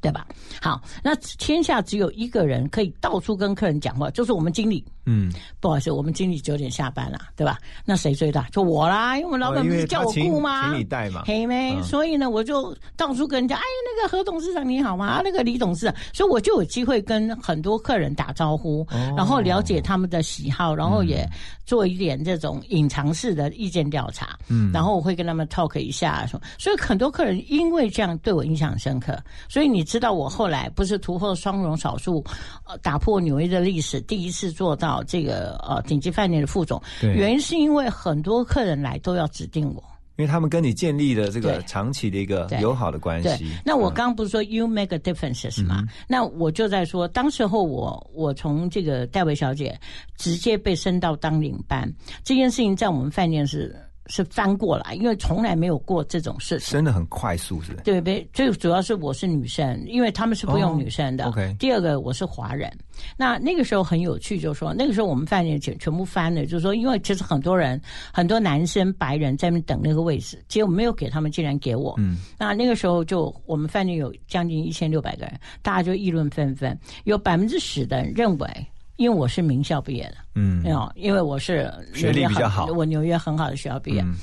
[0.02, 0.26] 对吧？
[0.62, 4.84] 好，那天下只有一个人可以到处跟客人讲话，就是我们经理。
[5.06, 7.58] 嗯，不好意思，我们经理九点下班了，对吧？
[7.84, 8.48] 那谁最大？
[8.52, 10.70] 就我啦，因为我们老板不是叫我雇吗？
[10.70, 11.74] 请你带嘛黑妹？
[11.76, 15.08] 嗯所以呢，我就到处跟人家，哎，那个何董事长你好吗？
[15.08, 21.28] 啊那个李董事长，所以我就有机会跟很多客人打招呼，哦然后了解他们的喜好，然后也
[21.66, 24.38] 做一点这种隐藏式的意见调查。
[24.50, 29.18] 嗯然后我会跟他们 talk 一下，说，所以很多客人因为这样对我印象深刻，
[29.50, 32.24] 所以你知道我后来不是突破双荣少数，
[32.66, 39.84] 呃，打破纽约的历史，第一次做到这个呃顶级饭店的副总，对原因是因为很多客人来都要指定我。
[40.16, 45.84] 因为他们跟你建立了这个长期的一个友好的关系。，那我嗯刚刚不是说 you make a differences 吗？
[46.08, 49.78] 那我就在说，当时候我我从这个戴维小姐
[50.16, 51.92] 直接被升到当领班，
[52.24, 53.76] 这件事情在我们饭店是
[54.12, 56.74] 是翻过来，因为从来没有过这种事情。
[56.74, 57.74] 真的很快速，是？
[57.84, 58.28] 对不对？
[58.34, 61.26] 最主要是我是女生，因为他们是不用哦女生的。
[61.26, 62.70] OK 第二个我是华人，
[63.16, 67.82] 那那个时候很有趣，就是说那个时候我们饭店全全部翻了，就是说因为其实很多人
[68.14, 71.96] 很多男生白人在那边等那个位置，结果没有给他们，竟然给我。
[71.98, 78.68] 嗯，那那个时候就我们饭店有将近一千六百个人，大家就议论纷纷，有百分之十的人认为。
[79.02, 80.62] 因为我是名校毕业的，嗯。
[80.62, 82.68] 没有，因为我是学历很比较好。
[82.68, 84.14] 我纽约很好的学校毕业，嗯。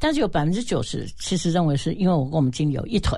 [0.00, 3.16] 但是有百分之九十其实认为是因为我跟我们经理有一腿，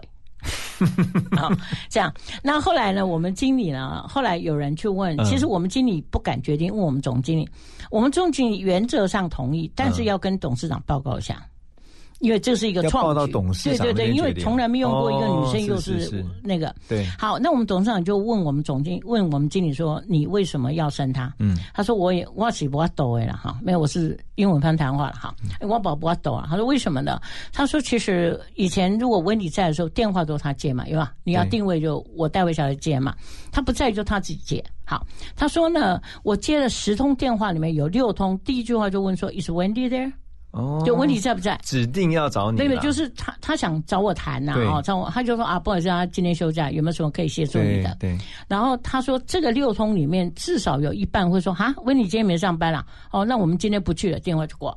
[1.35, 1.51] 好，
[1.89, 2.13] 这样。
[2.43, 5.25] 那后来呢，我们经理呢，后来有人去问，嗯。
[5.25, 7.49] 其实我们经理不敢决定，问我们总经理，
[7.91, 11.43] 我们总经理原则上同意，但是要跟董事长报告一下。
[12.21, 13.15] 因为这是一个创
[13.77, 27.21] 对对对，因为从来没用过一个女生，哦又是那个对，好，那我们董事长就问我们总经问我们经理说：“你为什么要生他？”嗯，他说：“我也我是不要抖哎了哈，没有，我是英文翻谈话了哈，嗯我宝不要抖啊。”他说：“为什么呢？”
[27.53, 31.13] 他说：“其实以前如果温迪在的时候，电话都是他接嘛，对吧？
[31.23, 33.15] 你要定位就我戴维小姐接嘛，
[33.53, 34.65] 他不在就他自己接。
[34.85, 35.05] 好，
[35.35, 40.13] 他说呢，我接了十通电话，里面有六通，第一句话就问说：‘Is Wendy there？’
[40.57, 41.61] 哦，就温迪在不在？
[41.63, 47.95] 指定要找你啦，对对，就是他，他想找我谈呐、对哦，找我，他就说啊，不好意思，他今天休假，有没有什么可以协助你的？
[48.01, 54.75] 对对，然后他说，这个六通里面至少有一半会说，哈，温妮今天没上班了，哦，那我们今天不去了，电话就挂。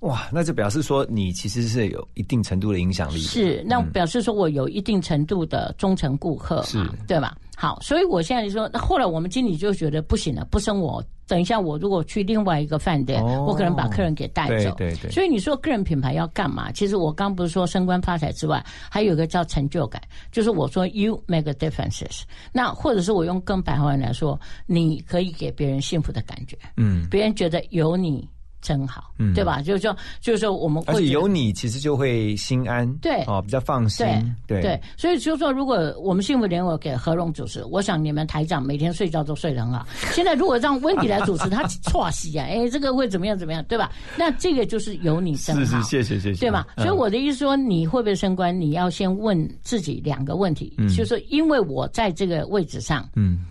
[0.00, 7.36] 哇，那就表示说你其实是有一定程度的影响力，是，那表示说我有一定程度的忠诚顾客嘛，是对吧？
[7.56, 11.02] 好，所以我现在就说，那后来我们经理就觉得不行了，不生我。
[11.28, 14.74] 等一下，我如果去另外一个饭店，哦我可能把客人给带走。
[14.76, 16.72] 对对对所以你说个人品牌要干嘛？
[16.72, 20.00] 其实我刚不是说升官发财之外，还有一个叫成就感，
[20.32, 22.22] 就是我说 you make a differences。
[22.50, 28.26] 那或者是我用更白话来说，你可以给别人幸福的感觉，嗯，别人觉得有你
[28.60, 29.62] 真好，嗯对吧？
[29.62, 34.06] 就是说，就是说我们会有你其实就会心安，对哦，比较放心，
[34.46, 39.86] 对对，所以就是说，如果我们幸福联合给何荣主持，我想你们台长每天睡觉都睡得很好。
[40.12, 43.90] 现在如果让温迪来主持，他 错戏啊，哎，这个会怎么样怎么样，对吧？
[44.16, 46.66] 那这个就是有你真好，是是，谢谢谢谢，对吧？
[46.76, 53.46] 嗯所以我的意思说，你会不会升官，你要先问自己两个问题，嗯就是说因为我在这个位置上，嗯，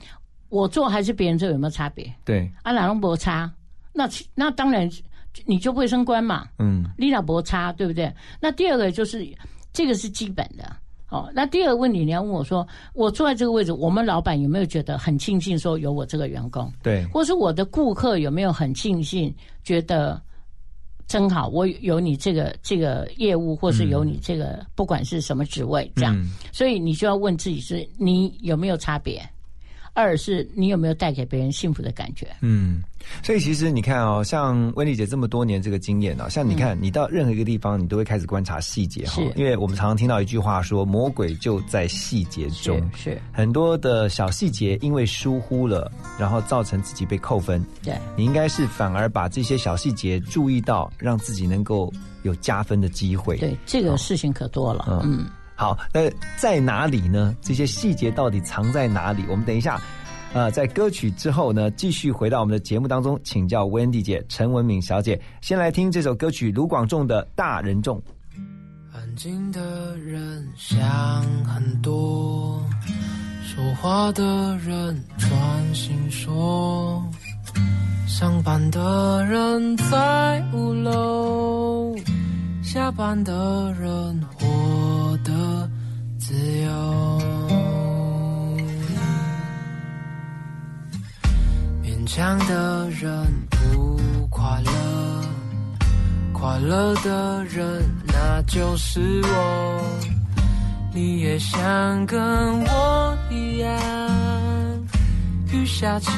[0.50, 2.14] 我做还是别人做有没有差别？
[2.26, 3.52] 对，啊，哪能不差？
[3.98, 4.88] 那那当然
[5.46, 6.48] 你就不会升官嘛。
[6.60, 8.14] 嗯利纳博差，对不对？
[8.40, 9.28] 那第二个就是
[9.74, 10.76] 这个是基本的。
[11.10, 19.34] 哦，那第二个问题，你要问我说，我坐在这个位置，我们老板有没有觉得很庆幸说有我这个员工，对，或是我的顾客有没有很庆幸
[19.64, 20.22] 觉得
[21.08, 29.26] 真好，我有你这个这个业务，或是有你这个、不管是什么职位，这样，嗯所以你就要问自己是你有没有差别，
[29.98, 32.28] 二是你有没有带给别人幸福的感觉。
[32.42, 32.84] 嗯，
[33.24, 42.80] 所以其实你看哦，像温丽姐这么多年这个经验啊，像你看，你到任何一个地方，你都会开始观察细节哈是，因为我们常常听到一句话说，魔鬼就在细节中。
[42.96, 47.60] 是很多的小细节，因为疏忽了，然后造成自己被扣分。
[47.84, 51.92] 对，你应该是反而把这些小细节注意到，让自己能够
[52.22, 53.38] 有加分的机会。
[53.38, 54.86] 对，这个事情可多了。
[54.90, 55.26] 嗯嗯
[55.58, 56.02] 好，那
[56.38, 57.36] 在哪里呢？
[57.42, 59.26] 这些细节到底藏在哪里？
[59.28, 59.82] 我们等一下，
[60.32, 65.20] 呃，在歌曲之后呢，继续回到我们的节目当中，请教 Wendy 姐陈文敏小姐。
[65.42, 67.98] 先来听这首歌曲卢广仲的《大人众》。
[68.94, 70.80] 安静的人想
[71.44, 72.64] 很多，
[73.44, 74.24] 说话的
[74.58, 77.04] 人专心说，
[78.08, 81.96] 上班的人在五楼，
[82.62, 84.46] 下班的人活
[85.28, 85.70] 的
[86.18, 86.72] 自由。
[91.84, 94.00] 勉强的人不
[94.30, 94.72] 快乐。
[96.32, 99.84] 快乐的人，那就是我。
[100.94, 103.70] 你也想跟我一样，
[105.52, 106.10] 雨下起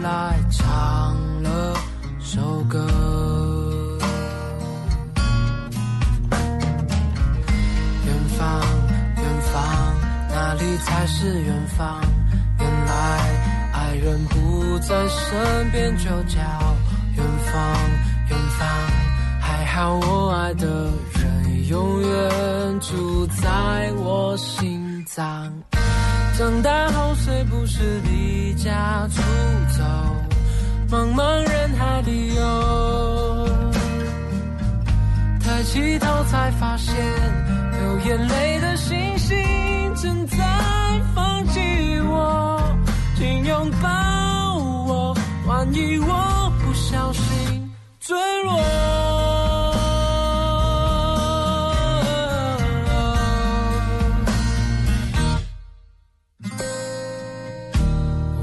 [0.00, 1.76] 来唱了
[2.18, 3.43] 首歌。
[8.44, 8.60] 方，
[9.16, 9.62] 远方，
[10.28, 12.00] 哪里才是远方？
[12.60, 12.92] 原来
[13.72, 16.40] 爱人不在身边，就叫
[17.16, 17.54] 远方，
[18.28, 18.68] 远方。
[19.40, 20.66] 还好我爱的
[21.14, 25.50] 人永远住在我心脏。
[26.36, 29.22] 长大后谁不是离家出
[29.78, 29.84] 走，
[30.90, 33.48] 茫茫人海里游。
[35.40, 36.94] 抬起头才发现，
[38.04, 40.36] 眼泪的星星正在
[41.14, 41.58] 放弃
[42.02, 42.60] 我，
[43.16, 43.88] 请拥抱
[44.86, 48.60] 我，万一我不小心坠落。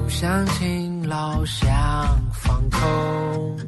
[0.03, 1.69] 不想勤劳，想
[2.33, 3.59] 放空。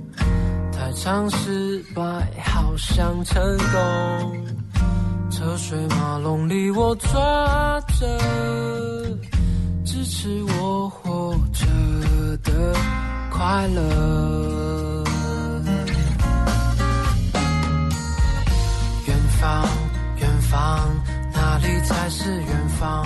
[0.71, 2.01] 太常失败，
[2.43, 4.52] 好想成功。
[5.43, 8.17] 车水马龙里我抓着
[9.83, 11.67] 支持我活着
[12.43, 12.73] 的
[13.29, 15.03] 快乐。
[19.05, 19.67] 远方
[20.21, 23.05] 远方哪里才是远方？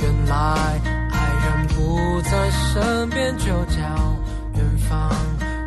[0.00, 0.36] 原来
[1.12, 3.80] 爱人不在身边就叫
[4.54, 5.10] 远方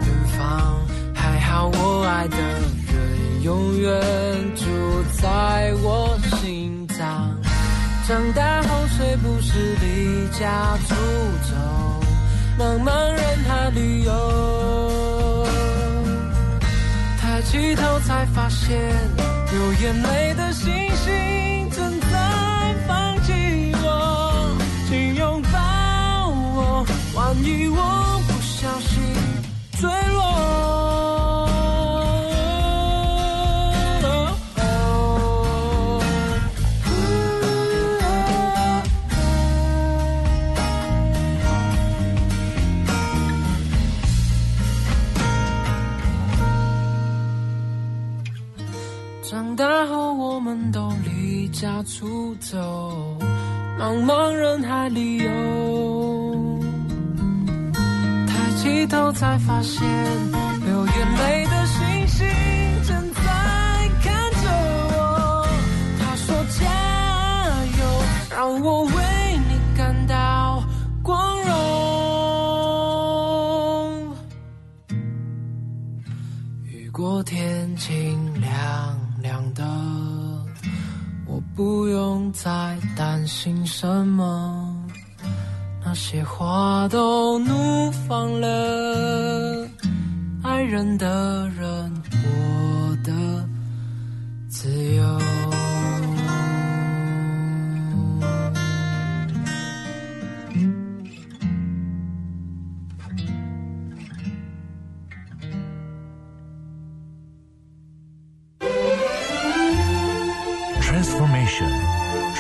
[0.02, 0.08] 远
[0.38, 0.80] 方
[1.16, 2.38] 还好我爱的
[3.44, 4.02] 永远
[4.56, 4.64] 住
[5.22, 7.30] 在我心脏。
[8.08, 10.96] 长大后虽不是离家出
[11.50, 11.54] 走，
[12.58, 14.12] 茫茫人海旅游。
[17.20, 18.80] 抬起头才发现，
[19.52, 23.34] 流眼泪的星星正在放弃
[23.84, 24.56] 我，
[24.88, 25.60] 请拥抱
[26.30, 29.02] 我，万一我不小心
[29.82, 30.13] 坠落。
[50.56, 52.58] 们都离家出走，
[53.80, 56.60] 茫茫人海里游。
[58.28, 59.82] 抬起头才发现，
[60.66, 62.28] 流眼泪的星星
[62.84, 63.22] 正在
[64.02, 64.50] 看着
[64.96, 65.48] 我。
[66.00, 66.66] 他说：“加
[67.80, 67.84] 油，
[68.30, 68.92] 让我为
[69.50, 70.64] 你感到
[71.02, 71.52] 光荣。”
[76.70, 78.33] 雨过天晴
[81.56, 84.76] 不用再担心什么。
[85.86, 89.68] 那些花都怒放了，
[90.44, 91.63] 爱人的人，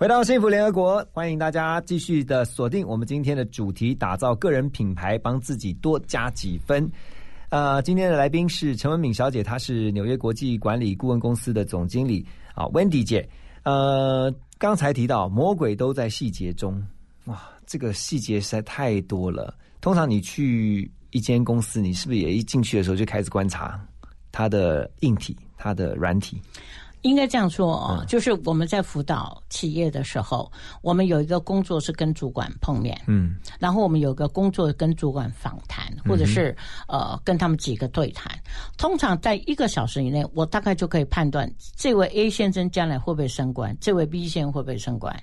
[0.00, 6.90] 回到幸福联合国，欢迎大家继续的锁定我们今天的主题，打造个人品牌，帮自己多加几分。
[7.50, 13.28] 呃，今天的来宾是陈文敏小姐，她是纽约国际管理顾问公司的总经理啊，Wendy 姐。
[13.64, 16.82] 呃，刚才提到魔鬼都在细节中，
[17.26, 19.54] 哇，这个细节实在太多了。
[19.82, 23.78] 通常你去一间公司，你是不是也一进去的时候就开始观察
[24.32, 26.40] 它的硬体、它的软体？
[27.02, 30.50] 应该这样说啊，就是我们在辅导企业的时候，
[30.82, 36.54] 我们有一个工作是跟主管碰面，嗯，然后我们有个工作跟主管访谈，或者是、
[36.88, 38.30] 呃跟他们几个对谈。
[38.76, 45.14] 通常在一个小时以内，我大概就可以判断这位 A 先生将来会不会升官，这位 B 先生会不会升官。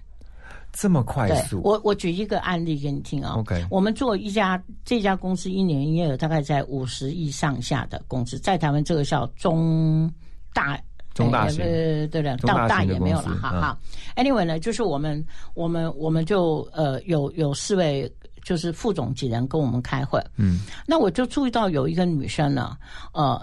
[0.74, 1.62] 这么快对速？
[1.64, 10.12] 我我举一个案例给你听啊、OK 我们做一家这家公司一年营业额大概在五十亿上下的公司，在台湾这个叫中
[10.54, 10.80] 大。
[11.18, 13.78] 中大型呃，对的到大也没有了哈哈。
[14.16, 18.12] Anyway 呢，就是我们我们我们就呃有有四位
[18.44, 22.78] 就是副总级人跟我们开会，嗯，那我就注意到有一个女生呢，
[23.14, 23.42] 呃，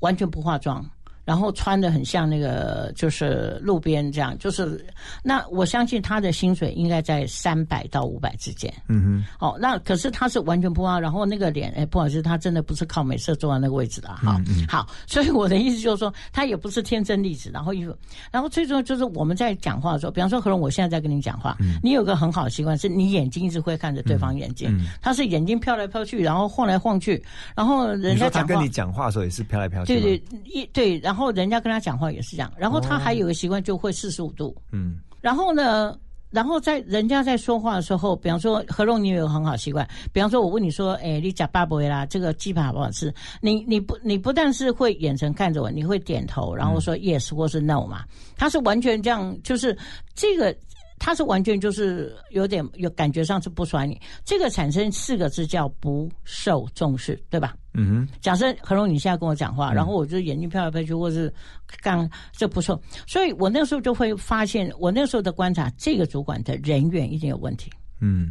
[0.00, 0.84] 完全不化妆。
[1.24, 4.84] 然后穿的很像那个，就是路边这样，就是
[5.22, 8.72] 那我相信他的薪水应该在三百到五百之间。
[8.88, 14.40] 嗯哼哦，那可是他是完全不化，然后那个脸，哎，不好意思，他真的不是靠美色坐在那个位置的哈。
[14.48, 17.94] 嗯好， 所以我的意思就是说，他也不是天生丽质，然后衣服，
[18.32, 27.22] 然后最重要就是我们在讲话的时候，比方说何荣，我现在在跟你讲话，你有个很好的习惯，是你眼睛一直会看着对方眼睛，他是眼睛飘来飘去，然后晃来晃去，
[27.54, 28.70] 然后，人家他跟你。
[28.70, 30.00] 讲话的时候也是飘来飘去？
[30.00, 34.56] 对对一对，然后人家跟他讲话也是这样，然后他还有个习惯，就会四十五度。
[34.70, 35.98] 嗯然后呢，
[36.30, 43.12] 然后在人家在说话的时候，比方说何荣，你有个很好习惯，比方说我问你说，哎，你讲巴不啦，这个鸡排好不好吃？
[43.40, 48.04] 你你不你不但是会眼神看着我，你会点头，然后说 yes 或是 no 嘛，
[48.36, 49.76] 他是完全这样，就是
[50.14, 50.54] 这个。
[51.00, 57.56] 他是完全就是有点有感觉上是不甩你，这个产生四个字叫不受重视，对吧？
[57.72, 61.32] 嗯哼，假设何荣你现在跟我讲话，然后我就眼睛飘来飘去，或是
[61.80, 67.72] 刚这不错，所以我那时候就会发现，我那时候的观察，这个主管的人员一定有问题。
[68.00, 68.30] 嗯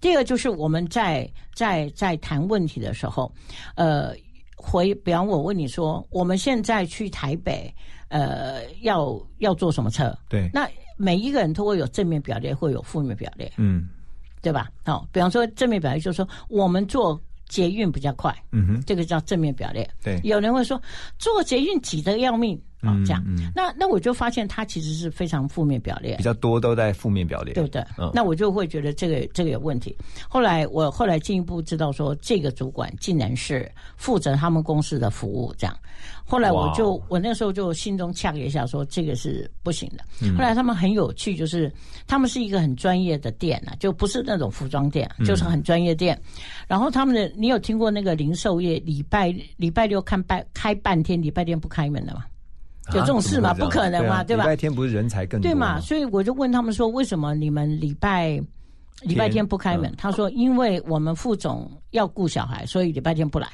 [0.00, 3.32] 第二个就是我们在在在谈问题的时候，
[3.74, 4.12] 呃，
[4.58, 7.72] 回，比方我问你说，我们现在去台北，
[8.08, 10.12] 呃，要要坐什么车？
[10.28, 13.88] 对，那每一个人都会有正面表列，会有负面表列，嗯
[14.42, 14.68] 对吧？
[14.84, 19.88] 好、比方说正面表列就是说我们坐捷运比较快，嗯哼，这个叫正面表列。
[20.02, 20.80] 对，有人会说
[21.18, 23.22] 坐捷运挤得要命，啊、嗯这样。
[23.26, 27.82] 嗯那那我就发现他其实是非常负面表列比，较多都在负面表列，对不对？
[27.98, 29.96] 嗯那我就会觉得这个这个有问题。
[30.28, 35.76] 后来我后来进一步知道说，这个主管竟然是负责他们公司的服务，这样。
[36.24, 40.04] 后来我就我那时候就心中呛了一下，说这个是不行的。
[40.22, 41.72] 嗯后来他们很有趣，就是
[42.06, 46.18] 他们是一个很专业的店啊，就不是那种服装店，嗯就是很专业店。
[46.66, 52.24] 然后他们的，你有听过那个零售业礼拜礼拜六看半开半天，礼拜天不开门的吗？
[52.94, 53.52] 有这种事吗？
[53.52, 55.80] 不可能嘛，对吧礼拜天不是人才更多对嘛？
[55.80, 58.40] 所以我就问他们说，为什么你们礼拜
[59.02, 59.90] 礼拜天不开门？
[59.90, 63.46] 嗯他说，因为我们副总要顾小孩，所以礼拜天不来。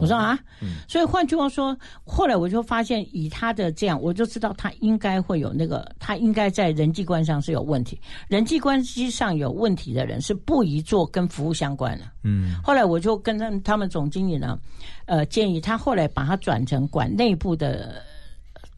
[0.00, 8.00] 我说啊，嗯所以换句话说，后来我就发现，以他的这样，我就知道他应该会有那个，他应该在人际关系上是有问题。
[8.26, 12.04] 人际关系上有问题的人是不宜做跟服务相关的。
[12.22, 14.58] 嗯，后来我就跟他们他们总经理呢，
[15.04, 18.02] 呃，建议他后来把他转成管内部的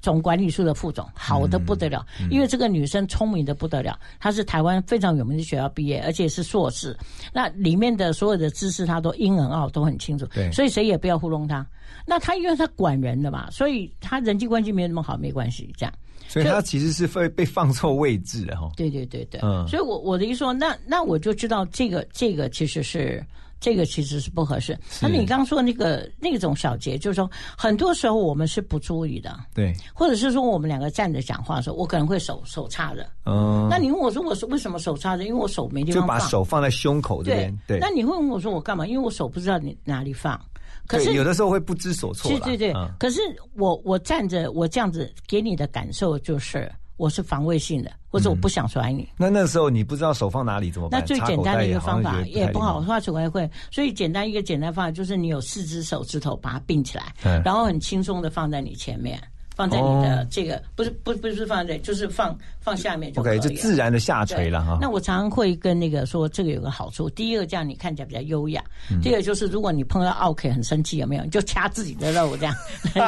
[0.04, 2.04] 总管理处的副总，好的不得了。
[2.20, 6.94] 嗯因为这个女生聪明的不得了，她是台湾非常有名的学校毕业，而且是硕士。
[7.32, 10.26] 那里面的所有的知识，她都英文奥都很清楚。
[10.26, 11.66] 对所以谁也不要糊弄她。
[12.04, 15.94] 那她因为她管人的嘛，所以她人际关系没有那么好，没关系，这样。
[16.28, 18.70] 所以他其实是会被放错位置的哈。
[18.76, 23.24] 对对对对，嗯所以我我的意思说，那那我就知道这个这个其实是
[23.60, 24.76] 这个其实是不合适。
[25.00, 33.06] 那你刚刚说那个那种小节，就是说很多时候我们是不注意的，对，或者是说我们两个站着讲话的时候，我可能会手手叉着。
[33.24, 35.24] 嗯，那你问我说我是为什么手叉着？
[35.24, 36.18] 因为我手没地方放。
[36.18, 37.78] 就把手放在胸口这对边，对。
[37.78, 38.86] 那你会问我说我干嘛？
[38.86, 40.38] 因为我手不知道你哪里放。
[40.86, 42.88] 可是对有的时候会不知所措啦，对对对，嗯。
[42.98, 43.20] 可是
[43.54, 49.08] 我我站着，我这样子给你的感受就是我是防卫性的，或者我不想甩你。
[49.16, 51.00] 那那时候你不知道手放哪里怎么办？
[51.00, 59.20] 那最简单的一个方法也不好，礼貌画手还会，所以简单一个简单方法就是你有四只手指头把它并起来嗯，然后很轻松的放在你前面，
[59.54, 64.78] 放在你的哦这个不是不不是放在，就是放放下面就可以 OK，就自然的下垂了哈。
[64.80, 71.24] 那我常常会跟那个说，这个有个好处，第一个这样你看起来比较优雅，嗯第二个就是如果你碰到 OK 很生气，有没有？
[71.24, 72.54] 你就掐自己的肉这样，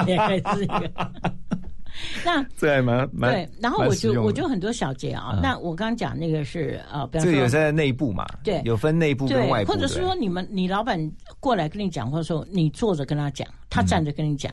[0.06, 0.90] 也可以是一个。
[2.22, 5.30] 那这还蛮蛮对，然后我就我就很多小节啊。
[5.32, 8.26] 嗯那我刚刚讲那个是呃，比方说这个有在内部嘛？
[8.44, 11.00] 对有分内部跟对，外部，或者是说你们你老板
[11.40, 14.52] 过来跟你讲话的时候，你坐着跟他讲，他站着跟你讲。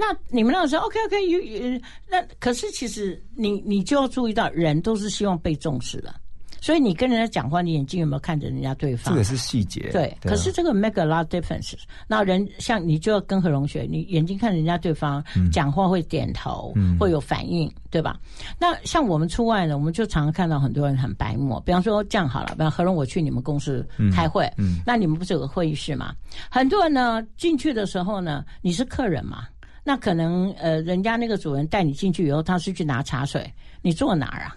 [0.00, 6.14] 那你们那个时候 OK OK，有有那可是其实你你就要注意到，人都是希望被重视的，
[6.60, 9.12] 所以你跟人家讲话，你眼睛有没有看着人家对方？
[9.12, 9.90] 这个是细节。
[9.90, 11.74] 对，啊可是这个 make a lot difference。
[12.06, 15.22] 那人像你就要跟何荣学，你眼睛看人家对方、
[15.52, 18.16] 讲话会点头，嗯会有反应，对吧？
[18.56, 21.60] 那像我们出外呢，我们就常常看到很多人很白目。
[21.66, 26.14] 比方说这样好了，比方何荣我去你们公司开会，嗯那你们不是有个会议室吗？
[26.48, 29.48] 很多人呢进去的时候呢，你是客人嘛。
[29.88, 34.54] 那可能呃，人家那个主人带你进去以后，他是去拿茶水，你坐哪儿啊？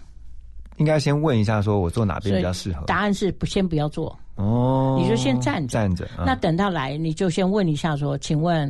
[0.76, 2.84] 应该先问一下，说我坐哪边比较适合？
[2.84, 6.04] 答案是不先不要坐，哦，你就先站着站着。
[6.18, 8.68] 嗯那等他来，你就先问一下说，请问，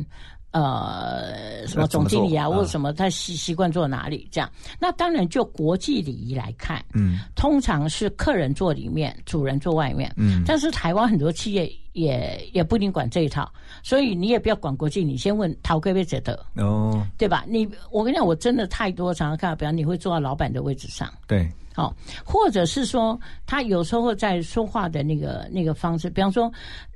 [0.53, 4.27] 呃，什么总经理啊，或者什么他习习惯坐哪里？
[4.31, 4.49] 这样，
[4.79, 10.13] 那当然就国际礼仪来看，嗯通常是客人坐里面，主人坐外面。
[10.15, 13.51] 嗯但是台湾很多企业也也不一定管这一套，
[13.81, 17.43] 所以你也不要管国际，你先问陶贵贝者的，哦，对吧？
[17.47, 21.11] 你我跟你讲，我真的太多常常看到，比方你会坐到老板的位置上。
[21.25, 26.51] 对，好、或者是说他有时候在说话的那个那个方式，比方说，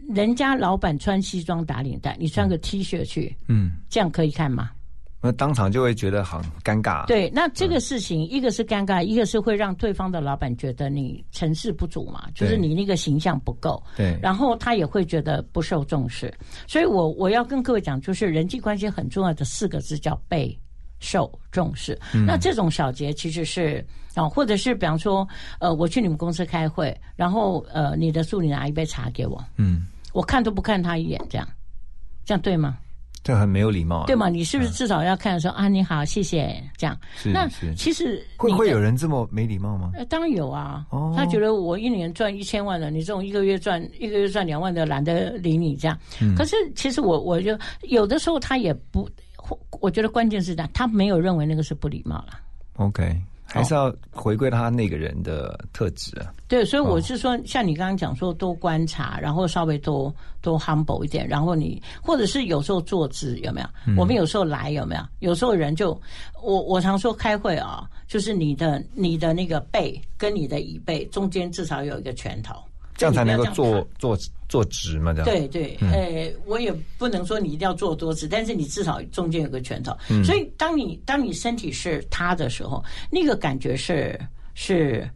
[0.09, 4.71] 人家老板穿西装打领带，你穿个 T 恤去，嗯，这样可以看吗？
[5.19, 13.81] 那当场就会觉得很尴尬。，对，那这个事情，一个是尴尬，一个是会让对方的老板觉得你成事不足嘛，就是你那个形象不够。
[13.95, 16.31] 对然后他也会觉得不受重视，
[16.67, 20.55] 所以我我要跟各位讲，就是人际关系很重要的四个字叫被
[20.99, 21.97] 受重视。
[22.13, 23.85] 嗯那这种小节其实是
[24.15, 25.27] 啊、或者是比方说，
[25.59, 31.47] 呃，我去你们公司开会，然后呃，你的助理拿一杯茶给我，嗯，我看都不看他一眼，这样，
[32.25, 32.79] 这样对吗？
[33.23, 34.05] 这很没有礼貌啊。
[34.07, 34.27] 对吗？
[34.27, 36.97] 你是不是至少要看说、啊，你好，谢谢，这样？
[37.25, 39.91] 那其实你的会会有人这么没礼貌吗？
[39.93, 40.87] 呃，当然有啊。
[40.89, 45.95] 哦他觉得我一年赚一千万了，你这种一个月赚一个月赚两万的，懒得理你这样。
[46.21, 49.07] 嗯可是其实我我就有的时候他也不，
[49.79, 52.39] 我觉得关键是这样，他没有认为那个是不礼貌了。
[52.75, 56.33] OK，还是要回归他那个人的特质啊。
[56.47, 63.67] 对，所以我是说，像你刚刚讲说，多观察，然后稍微多多 humble 一点，然后你或者是有时候坐姿有没有？
[63.97, 65.01] 我们有时候来有没有？
[65.19, 65.99] 有时候人就
[66.41, 72.55] 我我常说开会啊，就是你的你的那个背跟你的椅背中间至少有一个拳头。
[72.97, 74.17] 这样才能够做做
[74.49, 75.25] 做直嘛，这样。
[75.25, 79.95] 对对，嗯呃，我也不能说你一定要做多直，但是你至少中间有个拳头。
[80.09, 84.19] 嗯所以当你当你身体是塌的时候，那个感觉是
[84.53, 85.09] 是。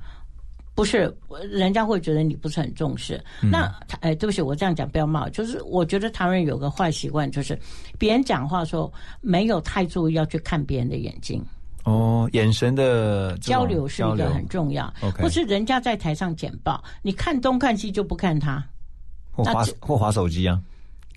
[0.73, 1.13] 不是，
[1.51, 3.21] 人家会觉得你不是很重视。
[3.43, 3.67] 嗯那，
[3.99, 5.29] 哎，对不起，我这样讲不要骂。
[5.29, 7.59] 就是我觉得台湾人有个坏习惯，就是
[7.99, 11.43] 别人讲话的时候没有太注意要去看别人的眼睛。
[11.84, 15.23] 哦，眼神的交流是一个很重要，OK。
[15.23, 18.63] 或是人家在台上简报，你看东看西就不看他，
[19.32, 20.61] 或划或划手机啊，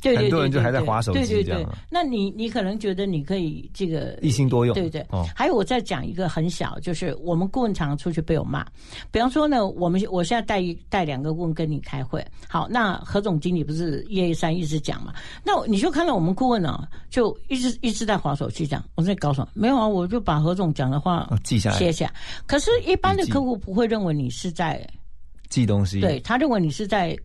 [0.05, 0.87] 对对对很多人就还在对。
[0.87, 5.05] 滑手机对对对这样啊，那你你可能觉得你可以这个一心多用对对。
[5.11, 5.25] 哦。
[5.35, 8.65] 还有我再讲一个很小，就是我们顾问常常出去被我骂，
[9.11, 19.49] 比方说呢，我们我现在带一带两个顾问跟你开会，好，那何总经理不是叶一三一直讲嘛，那你就看到我们顾问啊，就一直一直在划手机讲，我在搞什么？
[19.55, 21.79] 没有啊，我就把何总讲的话哦记下来。
[21.79, 22.13] 写下。
[22.47, 24.87] 可是，一般的客户不会认为你是在
[25.49, 26.01] 记东西。
[26.01, 27.17] 对他认为你是在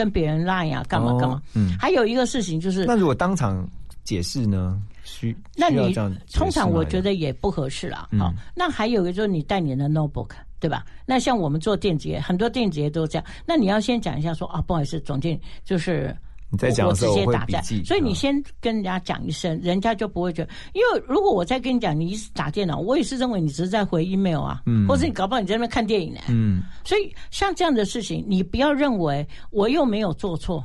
[0.00, 1.42] 跟别人赖呀，干嘛干嘛哦。
[1.54, 3.68] 嗯还有一个事情就是，那如果当场
[4.02, 4.80] 解释呢？
[5.04, 5.92] 需那你
[6.32, 8.08] 通常我觉得也不合适啦。
[8.12, 10.86] 嗯好，那还有一个就是你带你的 notebook，对吧？
[11.04, 13.26] 那像我们做电子业，很多电子业都这样。
[13.44, 16.16] 那你要先讲一下说啊，不好意思，总经理，就是
[16.50, 20.50] 你在讲我直的时候我会接打在笔记，所以你嗯先跟人家讲一声，人家就不会觉得。
[20.72, 26.20] 因为如果我再跟你讲，你一直打电脑，我也是认为你只是在回 email 啊，嗯或者你搞不好你在那边看电影呢。
[26.28, 30.64] 嗯，所以像这样的事情，你不要认为我又没有做错，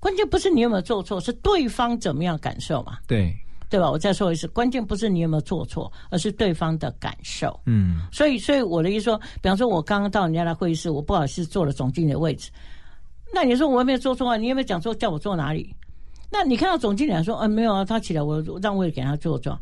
[0.00, 3.32] 关键不是你有没有做错，是对方怎么样感受嘛，对，
[3.70, 3.88] 对吧？
[3.88, 7.58] 我再说一次，关键不是你有没有做错，而是对方的感受。
[7.66, 12.50] 嗯，所以，所以我的意思说，比方说，我刚刚到人家的会议室，我不好意思坐了总经理的位置，
[13.32, 14.36] 那你说我有没有做错啊？
[14.36, 15.74] 你有没有讲说叫我坐哪里？
[16.30, 19.58] 那你看到总经理说，嗯、没有啊，他起来，我让位给他坐坐。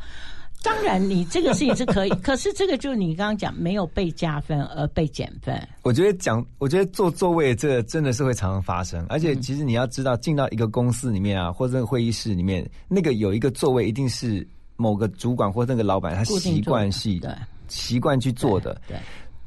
[0.62, 5.58] 当然，你这个事情是可以， 可是这个就是你刚刚讲没有被加分而被减分。
[5.82, 14.46] 我觉得讲，我觉得坐座位这个真的是会常常发生，而且嗯其实你要知道，进到一个公司里面啊，或者那个会议室里面，那个有一个座位一定是
[14.76, 17.30] 某个主管或那个老板他习惯系对
[17.68, 18.78] 习惯去坐的。
[18.86, 18.98] 对，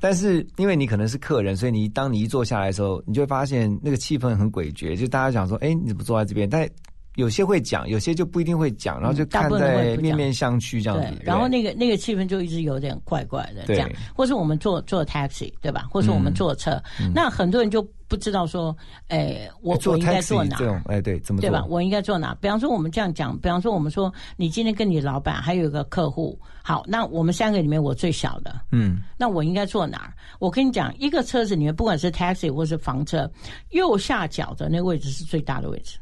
[0.03, 6.49] 但是因为你可能是客人，所以你当你一坐下来的时候，你就会发现那个气氛很诡谲，就大家想说，哎，你怎么坐在这边？
[6.49, 6.69] 但
[7.15, 15.87] 有些会讲，有些就不一定会讲，然后就看在面面相觑这样子对。，然后那个那个气氛就一直有点怪怪的这样，或是我们坐坐 taxi 对吧？
[15.91, 16.81] 或是我们坐车，
[17.13, 18.75] 那很多人就不知道说，
[19.09, 20.65] 哎，我做我应该坐哪这？
[20.65, 21.49] 种，哎，对，怎么做？
[21.49, 21.63] 对吧？
[21.69, 22.35] 我应该坐哪？
[22.41, 30.13] 比方说，我们这样讲，比方说，我们说你今天跟你老板还有一个客户，好，那我们三个里面我最小的，嗯，那我应该坐哪儿？
[30.39, 33.29] 我跟你讲，一个车子里面，不管是 taxi 或是房车，
[33.69, 35.97] 右下角的那个位置是最大的位置。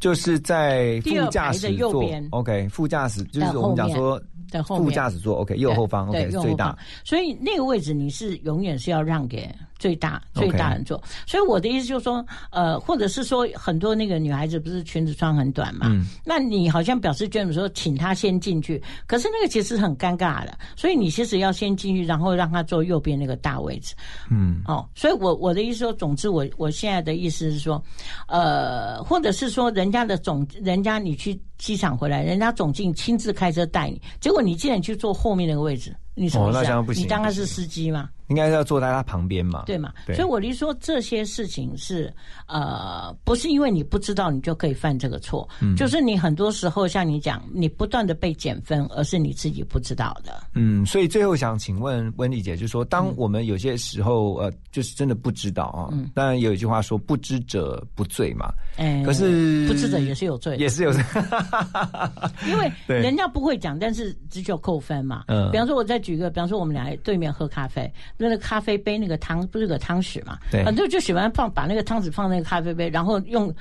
[0.00, 4.20] 就是在副驾驶座，OK，副驾驶就是我们讲说
[4.50, 4.84] 在后面。
[4.84, 6.76] 副驾驶座，OK，右后方，OK 最大。
[7.04, 11.02] 所以那个位置你是永远是要让给最大最大人坐。
[11.26, 16.04] 所以我的意思就是说，呃，或者是说很多那个女孩子不是裙子穿很短嘛，嗯。
[16.24, 23.94] 那你好像表示觉得说请她先进去，可是那个其实很尴尬的，所以你其实要先进去，然后让她坐右边那个大位置。
[24.30, 27.82] 嗯，哦，所以我我的意思说，总之我我现在的意思是说，
[28.28, 36.74] 呃，或者是说人家的总，人家你去机场回来，人家总经亲自开车带你，结果你竟然去坐后面那个位置，你什么哦意思、啊？
[36.76, 39.92] 那不行你当然是司机嘛，应该是要坐在他旁边嘛，对嘛？
[40.06, 40.16] 对。
[40.16, 42.12] 所以我的意思说，这些事情是
[42.46, 45.76] 呃，不是因为你不知道你就可以犯这个错，嗯。
[45.76, 50.44] 就是你很多时候像你讲，你不断的被减分，而是你自己不知道的。
[50.54, 56.10] 嗯，所以最后想请问温丽姐，就是说，当我们有些时候呃，就是真的不知道啊，嗯。
[56.14, 61.02] 当然有一句话说“不知者不罪”嘛，哎，可是不知者也是有罪，也是有罪，
[62.48, 65.24] 因为 人家不会讲，但是只有扣分嘛。
[65.28, 65.50] 嗯。
[65.50, 70.38] 比方说，我再举个，比方说我们俩对面喝咖啡，那个咖啡杯那个汤不是个汤匙嘛？
[70.50, 73.54] 对很多人就喜欢放把那个汤匙放那个咖啡杯，然后用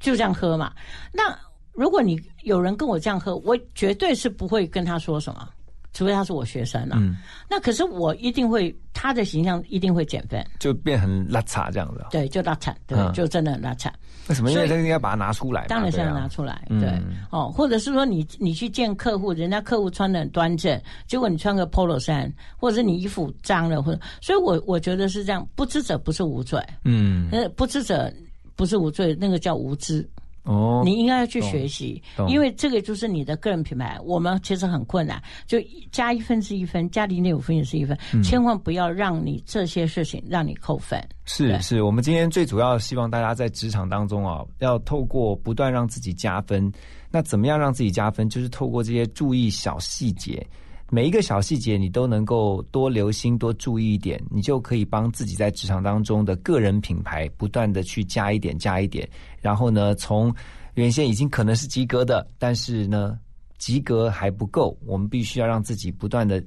[0.00, 0.72] 就这样喝嘛。
[1.12, 1.36] 那
[1.72, 5.48] 如果你有人跟我这样喝，我绝对是不会跟他说什么。
[5.94, 7.16] 除非他是我学生啊，嗯，
[7.48, 12.08] 那可是我一定会他的形象一定会减分，就变很邋遢这样子啊。
[12.10, 13.92] 对，就拉惨，对，嗯就真的很拉惨。
[14.28, 14.50] 为什么？
[14.50, 16.80] 因为所以这个要把它拿出来，当然是要拿出来，嗯。
[16.80, 16.90] 对，
[17.30, 28.12] 哦，或者是说你你去见客户，人家客户穿的很端正，结果你穿个 polo 衫，或者是你衣服脏了，或者，所以我我觉得是这样，不知者不是无罪，嗯，呃，不知者
[28.54, 30.08] 不是无罪，那个叫无知。
[30.44, 33.98] 哦，你应该要去学习，因为这个就是你的个人品牌。
[34.04, 35.58] 我们其实很困难，就
[35.92, 41.02] 加一分是一分，加零点五分也是一分，嗯千万不要让你这些事情让你扣分。
[41.24, 46.72] 是是，我们今天最主要希望大家在职场当中啊，要透过不断让自己加分。
[47.10, 48.28] 那怎么样让自己加分？
[48.28, 50.46] 就是透过这些注意小细节。
[50.90, 59.06] 每一个小细节你都能够多留心、多注意一点，你就可以帮自己在职场当中的个人品牌不断的去加一点、加一点，
[59.42, 60.34] 然后呢，从
[60.74, 63.18] 原先已经可能是及格的，但是呢，
[63.58, 66.42] 及格还不够，我们必须要让自己不断的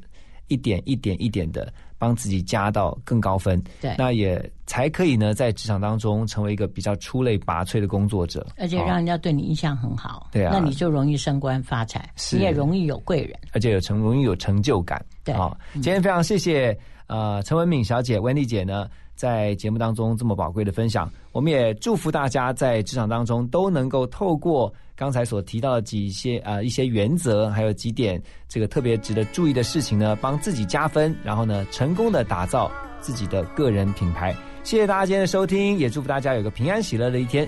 [0.48, 1.72] 一点一点一点的
[2.02, 3.94] 帮自己加到更高分，对。
[3.96, 10.50] 那也才可以呢，在职场当中成为一个比较出类拔萃的工作者，而且哦让人家对你印象很好，对啊。
[10.52, 12.38] 那你就容易升官发财，是。
[12.38, 13.40] 你也容易有贵人。
[13.52, 15.00] 而且有成容易有成就感。
[15.24, 15.36] 对。
[15.36, 16.76] 好、今天非常谢谢
[17.06, 18.90] 呃陈文敏小姐、温丽姐呢，
[19.22, 21.08] 在节目当中这么宝贵的分享。
[21.32, 28.20] 我们也祝福大家在职场当中都能够透过刚才所提到的几些呃一些原则，还有几点
[28.50, 34.36] 这个特别值得注意的事情呢，帮自己加分，然后呢成功的打造自己的个人品牌。
[34.64, 37.48] 谢谢大家今天的收听，也祝福大家有个平安喜乐的一天。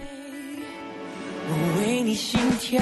[1.50, 2.80] 我为你心跳，